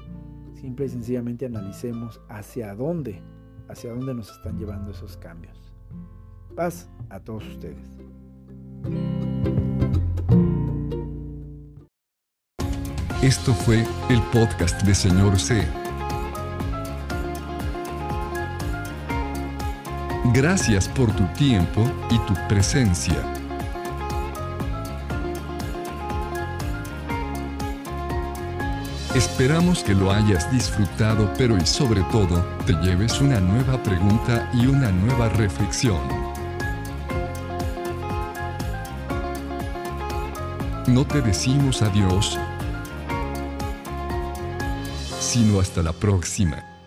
Simple 0.55 0.87
y 0.87 0.89
sencillamente 0.89 1.47
analicemos 1.47 2.21
hacia 2.29 2.75
dónde 2.75 3.23
hacia 3.69 3.91
dónde 3.91 4.15
nos 4.15 4.31
están 4.31 4.59
llevando 4.59 4.91
esos 4.91 5.17
cambios. 5.17 5.57
Paz 6.57 6.89
a 7.11 7.21
todos 7.21 7.47
ustedes. 7.47 7.79
Esto 13.23 13.53
fue 13.53 13.85
el 14.11 14.23
podcast 14.33 14.83
de 14.83 14.95
Señor 14.95 15.39
C. 15.39 15.67
Gracias 20.33 20.89
por 20.89 21.11
tu 21.17 21.25
tiempo 21.35 21.83
y 22.11 22.19
tu 22.21 22.35
presencia. 22.49 23.38
Esperamos 29.19 29.83
que 29.83 29.97
lo 29.97 30.13
hayas 30.13 30.49
disfrutado, 30.53 31.29
pero 31.37 31.57
y 31.57 31.67
sobre 31.67 32.03
todo, 32.03 32.41
te 32.65 32.73
lleves 32.75 33.21
una 33.21 33.41
nueva 33.41 33.83
pregunta 33.83 34.49
y 34.55 34.69
una 34.69 34.93
nueva 34.93 35.29
reflexión. 35.31 35.99
No 40.87 41.05
te 41.05 41.21
decimos 41.21 41.83
adiós, 41.83 42.39
sino 45.19 45.59
hasta 45.59 45.83
la 45.83 45.93
próxima. 45.93 46.78